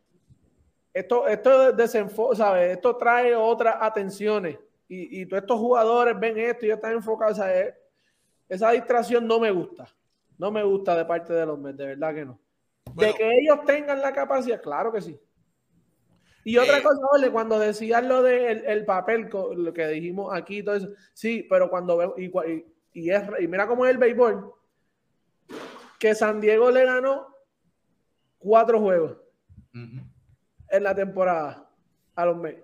[0.92, 2.72] esto, esto desenfo ¿sabes?
[2.76, 4.58] Esto trae otras atenciones.
[4.88, 7.38] Y, y todos estos jugadores ven esto y están enfocados.
[7.46, 7.74] eh,
[8.48, 9.86] esa distracción no me gusta.
[10.36, 12.40] No me gusta de parte de los Mets, de verdad que no.
[12.92, 13.12] Bueno.
[13.12, 15.16] de que ellos tengan la capacidad, claro que sí.
[16.44, 20.58] Y otra Eh, cosa, Ole, cuando decías lo del el papel, lo que dijimos aquí,
[20.58, 23.90] y todo eso, sí, pero cuando veo, y, y, y es, y mira cómo es
[23.92, 24.52] el béisbol,
[25.98, 27.26] que San Diego le ganó
[28.38, 29.18] cuatro juegos
[29.72, 31.68] en la temporada
[32.14, 32.62] a los Mets.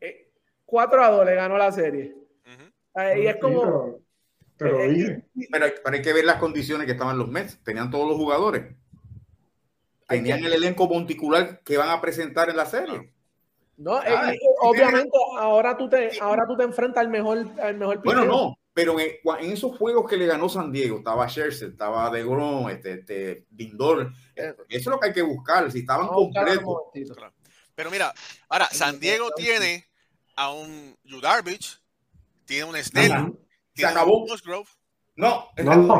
[0.00, 0.30] Eh,
[0.64, 2.14] 4 a 2 le ganó la serie.
[2.94, 3.62] Eh, y es como.
[3.62, 4.00] pero-
[4.56, 7.58] Pero eh, hay- pero hay que ver las condiciones que estaban los Mets.
[7.64, 8.74] Tenían todos los jugadores.
[10.12, 13.12] Tenían que- el elenco monticular que van a presentar en la serie.
[13.76, 17.08] No, Eh, Ah, y- y sí, obviamente ahora tú te, ahora tú te enfrentas al
[17.10, 19.10] mejor, al mejor Bueno, no, pero en,
[19.40, 24.12] en esos juegos que le ganó San Diego, estaba Scherzer, estaba DeGrom, este, este, Lindor,
[24.36, 24.54] Eh.
[24.68, 26.62] eso es lo que hay que buscar, si estaban un completos.
[26.62, 27.14] momentito.
[27.74, 28.12] Pero mira,
[28.48, 29.86] ahora San Diego tiene
[30.36, 31.80] a un Yu Darvish,
[32.44, 33.32] tiene un Snell,
[33.72, 34.18] tiene acabó.
[34.18, 34.68] un Musgrove.
[35.16, 35.98] No, No, no.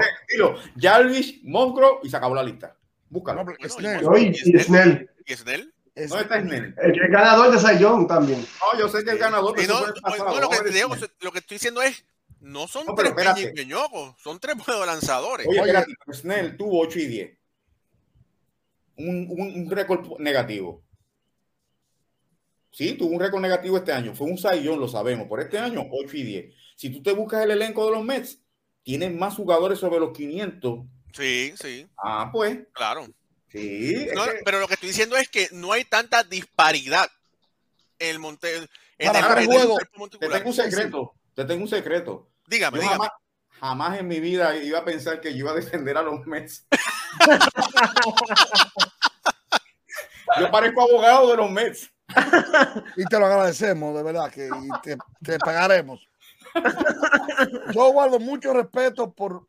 [0.81, 2.77] Jarvis, Moncrief y se acabó la lista.
[3.13, 3.45] Búscalo.
[3.45, 5.75] No, Snell, no, y, y Snell, y Snell.
[5.95, 6.75] es- ¿Dónde está Snell?
[6.83, 8.41] el que es ganador de Young también.
[8.41, 10.41] No, yo sé que el ganador no, el pasado.
[10.41, 11.11] lo, que, Snell.
[11.21, 12.07] lo que estoy diciendo es,
[12.41, 15.47] no son No, tres peñiqueñocos, son tres buenos lanzadores.
[15.47, 15.71] Oye, Oye.
[15.73, 17.39] espérate, Snell tuvo 8 y 10.
[18.97, 20.83] un, un, récord negativo.
[22.71, 24.15] Sí, tuvo un récord negativo este año.
[24.15, 25.29] Fue un sayón, lo sabemos.
[25.29, 26.55] Por este año, 8 y 10.
[26.77, 28.41] Si tú te buscas el elenco de los Mets,
[28.83, 30.87] tienen más jugadores sobre los 500.
[31.13, 31.89] Sí, sí.
[31.97, 32.59] Ah, pues.
[32.73, 33.07] Claro.
[33.51, 34.07] Sí.
[34.45, 37.09] Pero lo que estoy diciendo es que no hay tanta disparidad
[37.99, 38.69] en el monte.
[38.99, 39.79] En el, juego.
[40.19, 41.15] Te tengo un secreto.
[41.35, 42.29] Te tengo un secreto.
[42.47, 43.09] Dígame, dígame
[43.63, 46.67] jamás en mi vida iba a pensar que yo iba a defender a los Mets.
[50.41, 51.89] yo parezco abogado de los Mets.
[52.97, 54.51] Y te lo agradecemos, de verdad, que
[55.23, 56.05] te, pagaremos.
[57.73, 59.47] Yo guardo mucho respeto por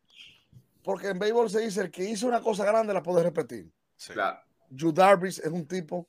[0.84, 3.72] porque en béisbol se dice el que hizo una cosa grande la puede repetir.
[4.12, 4.38] Claro.
[4.68, 6.06] Yu Darvish es un tipo,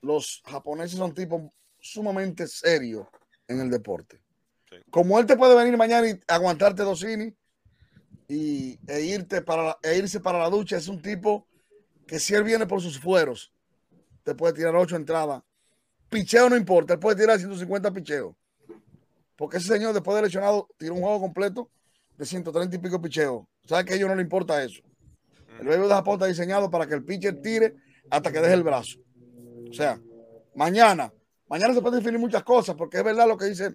[0.00, 1.42] los japoneses son tipos
[1.78, 3.06] sumamente serios
[3.46, 4.22] en el deporte.
[4.90, 7.34] Como él te puede venir mañana y aguantarte dos innings
[8.26, 11.46] y, e, irte para, e irse para la ducha, es un tipo
[12.06, 13.52] que si él viene por sus fueros,
[14.22, 15.42] te puede tirar ocho entradas.
[16.08, 18.34] Picheo no importa, él puede tirar 150 picheos.
[19.36, 21.70] Porque ese señor, después de lesionado, tiró un juego completo
[22.18, 23.44] de 130 y pico picheos.
[23.66, 24.82] ¿Sabes que a ellos no le importa eso?
[25.58, 27.76] El béisbol de Japón está diseñado para que el pitcher tire
[28.10, 28.98] hasta que deje el brazo.
[29.70, 29.98] O sea,
[30.54, 31.12] mañana,
[31.48, 33.74] mañana se pueden definir muchas cosas, porque es verdad lo que dice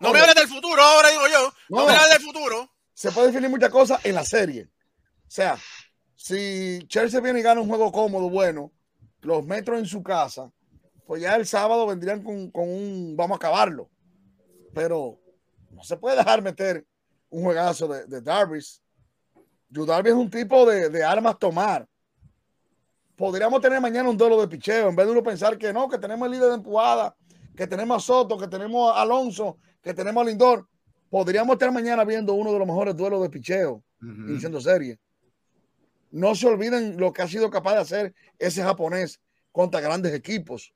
[0.00, 1.52] no me hables del futuro, ahora digo yo.
[1.68, 2.70] No, me hables del futuro.
[2.92, 4.68] Se puede definir muchas cosas en la serie.
[5.26, 5.58] O sea,
[6.14, 8.72] si Chelsea viene y gana un juego cómodo, bueno,
[9.20, 10.50] los metros en su casa,
[11.06, 13.90] pues ya el sábado vendrían con, un vamos a acabarlo.
[14.74, 15.18] Pero
[15.70, 16.86] no se puede dejar meter
[17.36, 18.80] un juegazo de, de Darvish.
[19.68, 21.86] Darvish es un tipo de, de, armas tomar.
[23.14, 25.98] Podríamos tener mañana un duelo de picheo, en vez de uno pensar que no, que
[25.98, 27.14] tenemos el líder de empujada,
[27.54, 30.66] que tenemos a Soto, que tenemos a Alonso, que tenemos al Lindor,
[31.10, 34.98] podríamos estar mañana viendo uno de los mejores duelos de picheo, diciendo serie.
[36.10, 39.20] No se olviden lo que ha sido capaz de hacer ese japonés
[39.52, 40.72] contra grandes equipos.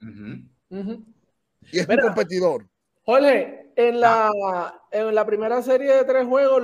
[0.71, 2.69] Y es un competidor.
[3.03, 6.63] Jorge, en la, en la primera serie de tres juegos,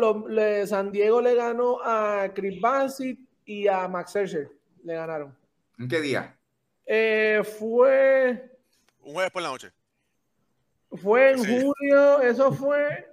[0.69, 4.51] San Diego le ganó a Chris Bassett y a Max Scherzer.
[4.83, 5.37] Le ganaron.
[5.79, 6.37] ¿En qué día?
[6.85, 8.59] Eh, fue.
[9.01, 9.73] Un jueves por la noche.
[10.91, 13.11] Fue en julio, eso fue.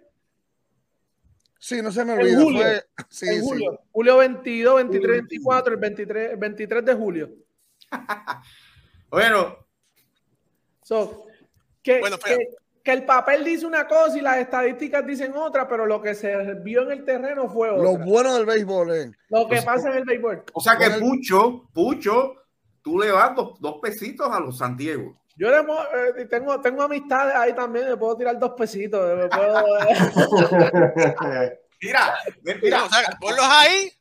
[1.58, 2.42] Sí, no se me olvida.
[2.42, 2.84] julio, fue...
[3.10, 3.82] sí, en julio.
[3.92, 7.32] julio 22, 23, 24, el 23, 23 de julio.
[9.10, 9.58] bueno.
[10.84, 11.26] So,
[11.82, 12.50] que, que,
[12.92, 16.82] el papel dice una cosa y las estadísticas dicen otra, pero lo que se vio
[16.84, 17.84] en el terreno fue otra.
[17.84, 19.12] Lo bueno del béisbol, eh.
[19.30, 20.44] Lo que pasa en el béisbol.
[20.52, 22.36] O sea que Pucho, Pucho,
[22.82, 25.18] tú le vas dos, dos pesitos a los Santiago.
[25.36, 29.18] Yo eh, tengo, tengo amistades ahí también, me puedo tirar dos pesitos.
[29.18, 29.64] Me puedo,
[31.82, 33.92] mira, mira, o sea, ponlos ahí.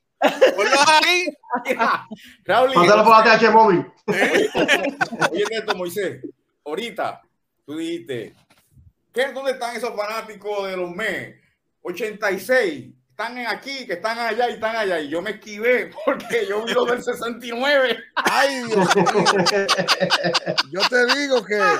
[0.57, 1.35] Ponlos ahí.
[2.45, 2.75] Raúl.
[2.75, 3.87] Mándalo por ATH móvil.
[5.31, 6.21] Oye, esto, Moisés.
[6.65, 7.23] Ahorita
[7.65, 8.35] tú dijiste,
[9.13, 11.37] ¿qué, ¿dónde están esos fanáticos de los MES?
[11.83, 15.01] 86 están aquí, que están allá y están allá.
[15.01, 17.97] Y yo me esquivé porque yo vi lo del 69.
[18.17, 19.05] Ay, Dios mío.
[20.71, 21.61] Yo te digo que.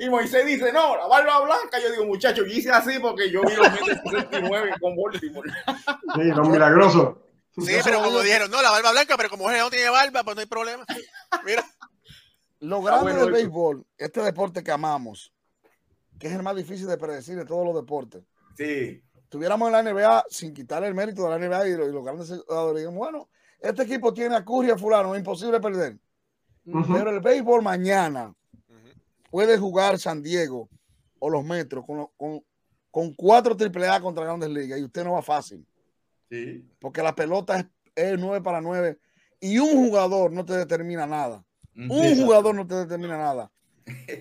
[0.00, 1.80] Y Moisés dice, no, la barba blanca.
[1.80, 5.50] Yo digo, muchacho, yo hice así porque yo vi los del 69 con Baltimore.
[6.14, 7.16] Sí, los milagrosos.
[7.56, 10.40] Sí, pero como dijeron, no, la barba blanca, pero como no tiene barba, pues no
[10.40, 10.86] hay problema.
[11.44, 11.64] Mira.
[12.60, 15.32] Lo grande del béisbol, este deporte que amamos,
[16.18, 18.22] que es el más difícil de predecir de todos los deportes.
[18.56, 22.30] Sí tuviéramos en la NBA sin quitarle el mérito de la NBA y, los, grandes
[22.46, 23.28] jugadores, digamos, bueno,
[23.60, 25.98] este equipo tiene a Curry a fulano, es imposible perder.
[26.64, 28.34] Pero el béisbol mañana
[29.30, 30.68] puede jugar San Diego
[31.18, 32.44] o los Metros con, con,
[32.90, 35.66] con cuatro AAA contra grandes ligas y usted no va fácil.
[36.30, 36.64] Sí.
[36.78, 38.98] Porque la pelota es, es 9 para 9
[39.40, 41.44] y un jugador no te determina nada.
[41.74, 43.50] Un jugador no te determina nada.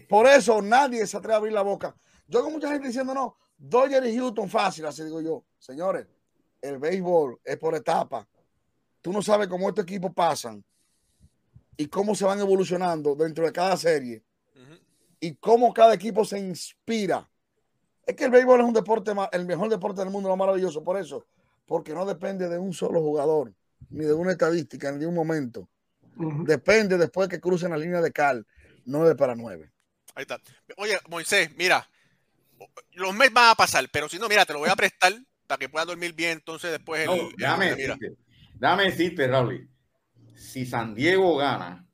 [0.07, 1.95] Por eso nadie se atreve a abrir la boca.
[2.27, 5.43] Yo con mucha gente diciendo, no, Dodger y Houston fácil, así digo yo.
[5.57, 6.07] Señores,
[6.61, 8.27] el béisbol es por etapa.
[9.01, 10.63] Tú no sabes cómo estos equipos pasan
[11.77, 14.23] y cómo se van evolucionando dentro de cada serie
[15.19, 17.29] y cómo cada equipo se inspira.
[18.05, 20.83] Es que el béisbol es un deporte, el mejor deporte del mundo, lo maravilloso.
[20.83, 21.25] Por eso,
[21.65, 23.53] porque no depende de un solo jugador,
[23.89, 25.67] ni de una estadística, ni de un momento.
[26.15, 28.45] Depende después que crucen la línea de cal,
[28.87, 29.69] 9 para 9.
[30.15, 30.41] Ahí está.
[30.77, 31.87] Oye, Moisés, mira,
[32.93, 35.13] los meses van a pasar, pero si no, mira, te lo voy a prestar
[35.45, 36.31] para que puedas dormir bien.
[36.31, 37.01] Entonces, después.
[37.01, 38.11] El, no, déjame, decirte,
[38.55, 39.69] déjame decirte, Raúl.
[40.35, 41.85] Si San Diego gana,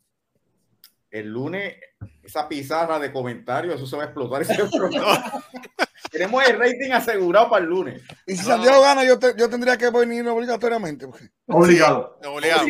[1.09, 1.75] el lunes,
[2.21, 4.41] esa pizarra de comentarios, eso se va a explotar.
[4.41, 4.55] Ese
[6.13, 8.01] tenemos el rating asegurado para el lunes.
[8.25, 8.47] Y si No.
[8.47, 11.07] San Diego gana, yo, te- yo tendría que venir obligatoriamente.
[11.07, 12.17] porque Obligado.
[12.23, 12.65] Obligado.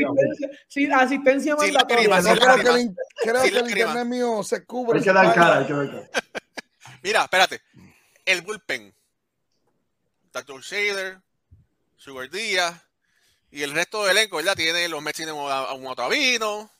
[0.70, 2.22] Sí, asistencia Sí, mandatoria.
[2.22, 2.36] ¿no?
[2.40, 4.98] creo que el, creo Sí, que el internet mío se cubre.
[5.00, 6.10] Hay que dar cara, hay que dar cara.
[7.04, 7.62] Mira, espérate.
[8.26, 8.96] El bullpen.
[10.32, 10.62] Dr.
[10.62, 11.20] Shader,
[11.98, 12.74] Sugar Díaz
[13.52, 14.56] y el resto del elenco, ¿verdad?
[14.56, 16.72] Tiene los Mets tienen a, a un Otavino.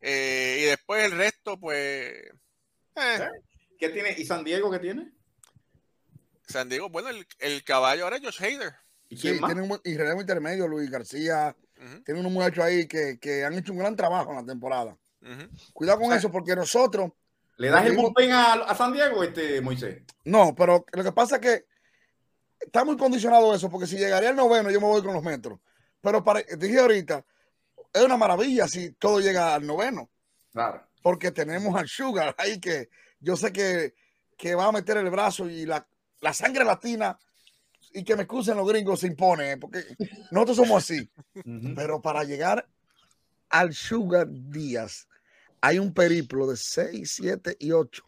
[0.00, 1.76] eh, y después el resto, pues.
[2.96, 3.28] eh,
[3.78, 4.14] ¿Qué tiene?
[4.16, 5.10] ¿Y San Diego qué tiene?
[6.50, 8.74] San Diego, bueno, el, el caballo ahora es Josh Hader.
[9.08, 11.56] ¿Y Sí, tiene un relevo intermedio, Luis García.
[11.76, 14.96] Ujú, Tiene unos muchachos ahí que, que han hecho un gran trabajo en la temporada.
[15.72, 17.10] Cuidado con O sea, eso, porque nosotros.
[17.56, 20.02] ¿Le das el bullpen a, a San Diego, este Moisés?
[20.24, 21.64] No, pero lo que pasa es que
[22.58, 25.58] está muy condicionado eso, porque si llegaría al noveno, yo me voy con los metros.
[26.00, 27.24] Pero para, dije ahorita,
[27.92, 30.08] es una maravilla si todo llega al noveno,
[30.52, 30.86] Claro.
[31.02, 32.88] porque tenemos al Sugar ahí que
[33.18, 33.94] yo sé que,
[34.38, 35.86] que va a meter el brazo y la,
[36.20, 37.18] la sangre latina,
[37.92, 39.56] y que me excusen los gringos, se impone, ¿eh?
[39.56, 39.84] porque
[40.30, 41.10] nosotros somos así.
[41.74, 42.68] Pero para llegar
[43.48, 45.08] al Sugar Díaz,
[45.60, 48.02] hay un periplo de 6, 7 y 8.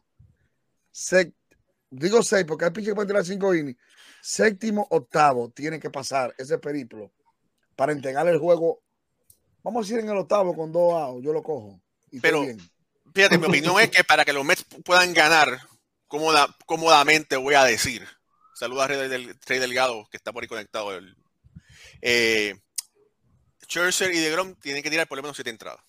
[1.90, 3.78] digo 6 porque hay pinche que pueden tirar 5 innings.
[4.20, 7.10] Séptimo, octavo, tiene que pasar ese periplo
[7.74, 8.80] para entregar el juego.
[9.64, 11.80] Vamos a decir en el octavo con dos outs, yo lo cojo.
[12.10, 12.44] Y Pero-.
[13.14, 15.60] Fíjate, mi opinión es que para que los Mets puedan ganar
[16.12, 18.06] cómoda- cómodamente, voy a decir.
[18.54, 20.94] Saludos a Rey, del, Rey Delgado, que está por ahí conectado.
[20.94, 21.16] El-
[22.02, 22.54] Eh,
[23.64, 25.80] Scherzer y DeGrom tienen que tirar por lo menos siete entradas.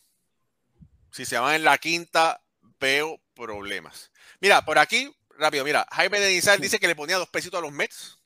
[1.11, 2.41] Si se van en la quinta,
[2.79, 4.11] veo problemas.
[4.39, 7.61] Mira, por aquí, rápido, mira, Jaime de Nizar dice que le ponía dos pesitos a
[7.61, 8.19] los Mets.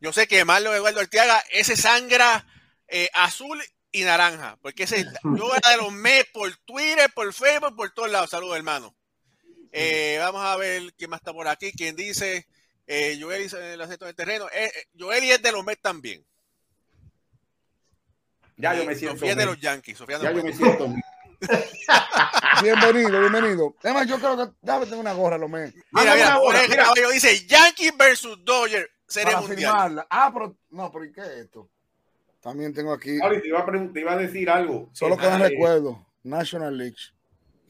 [0.00, 2.46] Yo sé que Marlon Eduardo Arteaga, ese sangra
[2.88, 3.62] eh, azul
[3.92, 5.04] y naranja, porque ese,
[5.36, 8.30] yo era de los Mets por Twitter, por Facebook, por todos lados.
[8.30, 8.94] Saludos, hermano.
[9.72, 11.72] Eh, vamos a ver quién más está por aquí.
[11.72, 12.46] Quien dice,
[12.86, 14.46] eh, Joel dice el acento del terreno.
[14.52, 16.24] Eh, eh, Joel es de los Mets también.
[18.56, 19.16] Ya yo Y me siento.
[19.16, 19.96] Sofía es de los Yankees.
[19.98, 20.88] Sofía de Ya los yo me siento.
[22.62, 23.74] Bienvenido, bienvenido.
[23.82, 25.72] Además, yo creo que déjame tener una gorra, lo me.
[25.92, 26.82] Mira, mira, Jorge mira.
[26.84, 29.58] Caballo dice Yankees versus Dodgers, serie Para mundial.
[29.72, 30.06] firmarla.
[30.10, 31.70] Ah, pero no, pero ¿y qué es esto?
[32.40, 33.18] También tengo aquí.
[33.22, 34.90] Ahorita te iba a, te iba a decir algo.
[34.92, 35.96] Solo Eh, quedan eh, recuerdos.
[36.22, 36.96] National League.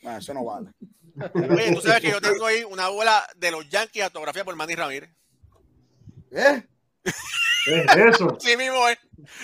[0.04, 0.70] Ah, eso no vale.
[1.34, 4.74] Oye, tú sabes que yo tengo ahí una bola de los Yankees autografía por Manny
[4.74, 5.10] Ramírez.
[6.30, 6.62] ¿Eh?
[7.04, 8.36] Es eso.
[8.40, 8.98] Sí mismo es.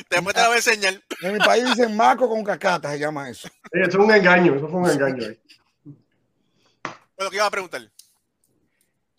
[0.08, 1.02] Después te la voy a enseñar.
[1.20, 3.48] En mi país dicen maco con cacata, se llama eso.
[3.70, 5.26] Eso es un engaño, eso fue un engaño.
[5.26, 5.40] ahí.
[7.16, 7.90] Bueno, ¿qué iba a preguntar?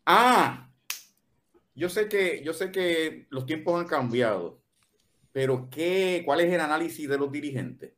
[0.06, 0.70] Ah,
[1.76, 4.62] yo sé que yo sé que los tiempos han cambiado,
[5.32, 7.94] pero ¿qué, ¿cuál es el análisis de los dirigentes?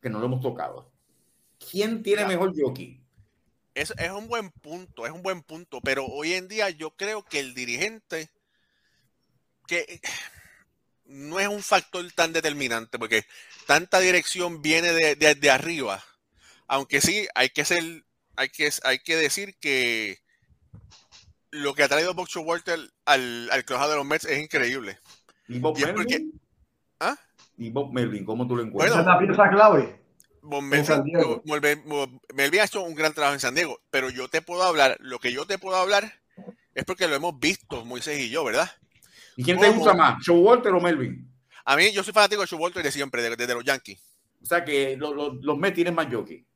[0.00, 0.92] Que no lo hemos tocado.
[1.58, 2.28] ¿Quién tiene Ya.
[2.28, 3.00] mejor jockey?
[3.74, 7.22] Es, es un buen punto, es un buen punto, pero hoy en día yo creo
[7.24, 8.30] que el dirigente
[9.66, 10.00] que
[11.04, 13.24] no es un factor tan determinante porque
[13.66, 16.02] tanta dirección viene de, de- de arriba.
[16.68, 17.82] Aunque sí, hay que ser,
[18.36, 20.18] hay que, hay que decir que
[21.50, 24.98] lo que ha traído Bob Walter al, al crujado de los Mets es increíble.
[25.48, 25.94] ¿Y Bob Y Melvin?
[25.96, 26.26] porque-
[27.00, 27.16] ¿Ah?
[27.58, 28.24] ¿Y Bob Melvin?
[28.24, 29.00] ¿Cómo tú lo Esa encuentras?
[29.00, 30.00] es la pieza clave.
[30.50, 31.42] Melvin, San Diego.
[31.44, 34.42] Bob Melvin- Bob Melvin ha hecho un gran trabajo en San Diego, pero yo te
[34.42, 36.12] puedo hablar, lo que yo te puedo hablar
[36.74, 38.70] es porque lo hemos visto, Moisés y yo, ¿verdad?
[39.36, 41.30] ¿Y quién te gusta más, Showalter o Melvin?
[41.64, 44.00] A mí, yo soy fanático de Showalter de siempre, desde de, los Yankees.
[44.42, 46.46] O sea que lo- lo- los Mets tienen más jockey.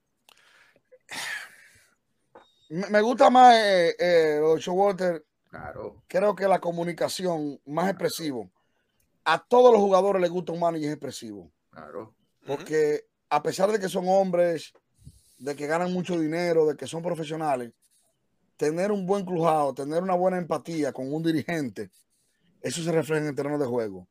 [2.68, 5.24] Me, gusta más eh, eh, lo de Showalter.
[5.50, 6.04] Claro.
[6.06, 8.48] Creo que la comunicación más expresivo.
[9.24, 11.50] A todos los jugadores les gusta un manager expresivo.
[11.70, 12.14] Claro.
[12.46, 14.72] Porque a pesar de que son hombres,
[15.38, 17.72] de que ganan mucho dinero, de que son profesionales,
[18.56, 21.90] tener un buen crujado, tener una buena empatía con un dirigente,
[22.60, 24.06] eso se refleja en el terreno de juego.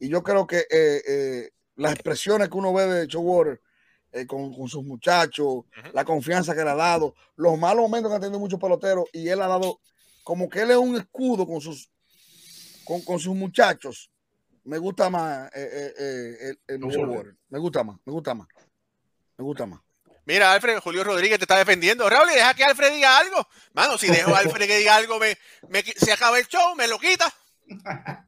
[0.00, 3.60] Y yo creo que eh, eh, las expresiones que uno ve de Showwater
[4.10, 8.16] eh, con, con sus muchachos, la confianza que le ha dado, los malos momentos que
[8.16, 9.80] han tenido muchos peloteros, y él ha dado
[10.24, 11.90] como que él es un escudo con sus,
[12.84, 14.10] con, con sus muchachos.
[14.68, 17.00] Me gusta más eh, eh, eh, el, el Showalter.
[17.00, 17.36] Showwater.
[17.48, 18.48] Me gusta más, me gusta más.
[19.36, 19.80] Me gusta más.
[20.26, 22.08] Mira, Alfred, Julio Rodríguez te está defendiendo.
[22.08, 23.48] Raúl, deja que Alfred diga algo.
[23.72, 25.38] Mano, si dejo a Alfred que diga algo, me,
[25.70, 27.32] me se acaba el show, me lo quita.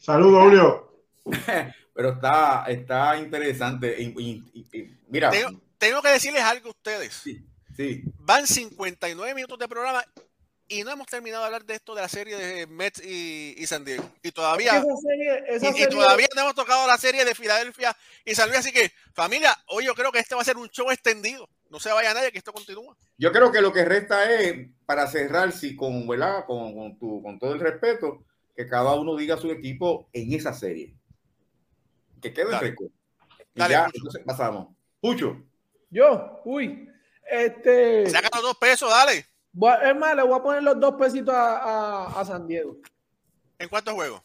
[0.00, 1.04] Saludos, Julio.
[1.94, 3.96] Pero está, está interesante.
[4.00, 7.12] Y- y- y- y- mira, Tengo, tengo que decirles algo a ustedes.
[7.12, 7.44] sí,
[7.76, 8.04] sí.
[8.18, 10.04] Van 59 minutos de programa
[10.68, 13.66] y no hemos terminado de hablar de esto de la serie de Mets y, y
[13.66, 14.08] San Diego.
[14.22, 18.34] Y todavía, Esa serie, esa y, todavía no hemos tocado la serie de Filadelfia y
[18.34, 18.60] San Luis.
[18.60, 21.48] Así que, familia, hoy yo creo que este va a ser un show extendido.
[21.70, 22.96] No se vaya nadie, que esto continúa.
[23.16, 26.44] Yo creo que lo que resta es, para cerrar, sí, con, ¿verdad?
[26.46, 30.52] Con, con, tu, con todo el respeto, que cada uno diga su equipo en esa
[30.52, 30.94] serie.
[32.20, 32.74] Que quede Dale.
[33.54, 33.96] Y Dale, ya, Pucho.
[33.96, 34.68] entonces pasamos.
[35.00, 35.42] Pucho,
[35.90, 36.90] Yo, uy,
[37.30, 38.08] este.
[38.10, 39.26] Saca los dos pesos, dale.
[39.58, 41.56] Voy a- es más, le voy a poner los dos pesitos a,
[42.06, 42.76] a- a San Diego.
[43.58, 44.22] ¿En cuántos juegos?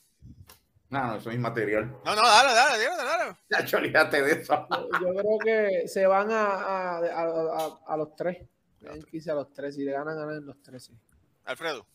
[0.90, 1.86] no, no, eso es inmaterial.
[2.06, 3.04] No, no, dale, dale, dale,
[3.50, 3.66] dale.
[3.68, 4.68] Ya, olvídate de eso.
[5.02, 8.48] Yo creo que se van a, a, a- a- a los tres.
[8.80, 9.74] Yankees a los tres.
[9.76, 10.84] Si le ganan, ganan en los tres.
[10.84, 10.94] sí.
[11.46, 11.86] Alfredo.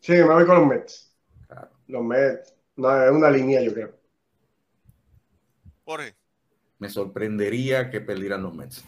[0.00, 1.12] Sí, me voy con los Mets.
[1.48, 1.70] Claro.
[1.88, 3.98] Los Mets, no, es una línea, yo creo.
[5.84, 6.14] Jorge.
[6.78, 8.84] Me sorprendería que perdieran los Mets.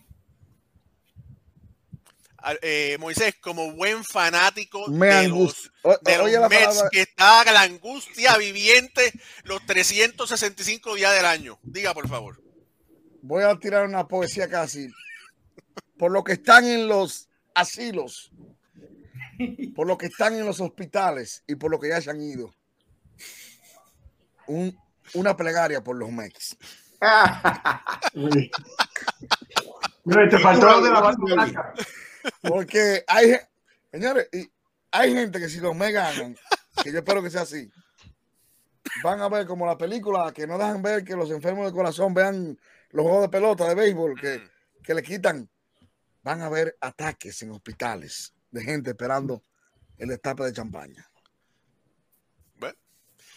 [2.62, 5.70] Eh, Moisés, como buen fanático Me de angustia.
[5.84, 9.12] los, O- de los oye la Mets, palabra- que está la angustia viviente
[9.45, 11.59] los 365 días del año.
[11.62, 12.43] Diga, por favor.
[13.22, 14.88] Voy a tirar una poesía casi.
[15.99, 18.30] Por lo que están en los asilos,
[19.74, 22.55] por lo que están en los hospitales y por lo que ya se han ido.
[24.47, 24.76] Un-
[25.14, 26.09] una plegaria por los.
[30.05, 31.74] Mira, te faltó lo de la banda blanca.
[32.42, 33.36] Porque hay,
[33.90, 34.50] señores, y
[34.90, 36.36] hay gente que si los Mex ganan,
[36.82, 37.70] que yo espero que sea así,
[39.02, 42.12] van a ver como la película que no dejan ver que los enfermos de corazón
[42.14, 42.58] vean
[42.90, 44.82] los juegos de pelota de béisbol que, Mm.
[44.82, 45.48] que le quitan.
[46.22, 49.42] Van a ver ataques en hospitales de gente esperando
[49.96, 51.08] el destape de champaña.
[52.56, 52.76] Bueno,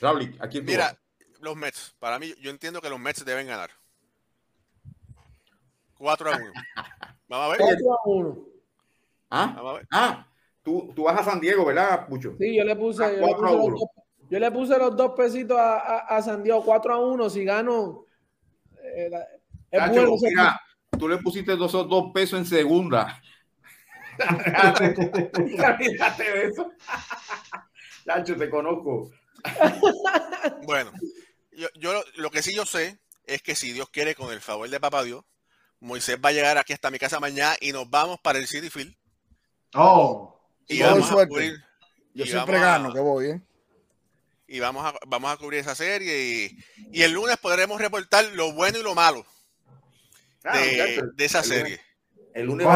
[0.01, 0.97] Raúl, ¿a quién tú mira, vas?
[1.39, 1.95] los Mets.
[1.99, 3.69] Para mí, yo entiendo que los Mets deben ganar.
[5.97, 6.51] 4 a 1.
[7.29, 7.57] Vamos a ver.
[7.59, 8.47] 4 a 1.
[9.35, 9.51] ¿Ah?
[9.55, 9.87] Vamos a ver.
[9.91, 10.27] Ah,
[10.61, 12.35] tú, tú vas a San Diego, ¿verdad, Pucho?
[12.37, 13.75] Sí, yo le puse, Ah, yo le cuatro a puse, los, uno.
[13.77, 13.89] dos,
[14.29, 17.29] yo le puse los dos pesitos a, a, a San Diego, 4 a 1.
[17.31, 18.05] Si gano,
[18.95, 19.25] eh, la-
[19.71, 20.15] es bueno.
[20.21, 20.61] mira,
[20.99, 23.19] tú le pusiste dos, dos pesos en segunda.
[24.19, 26.71] Olvídate de eso.
[28.05, 29.09] Nacho, te conozco.
[30.63, 30.91] Bueno,
[31.53, 34.69] yo, yo lo que sí yo sé es que si Dios quiere, con el favor
[34.69, 35.23] de Papá Dios,
[35.79, 38.69] Moisés va a llegar aquí hasta mi casa mañana y nos vamos para el City
[38.69, 38.95] Field.
[39.75, 41.29] Oh, Y Con vamos a suerte.
[41.29, 41.63] cubrir,
[42.13, 43.41] Yo y siempre vamos a- gano, que voy, ¿eh?
[44.47, 48.53] y vamos a, vamos a cubrir esa serie y, y el lunes podremos reportar lo
[48.53, 49.25] bueno y lo malo
[50.43, 51.81] Ah, de, de esa el lunes- serie.
[52.33, 52.67] El lunes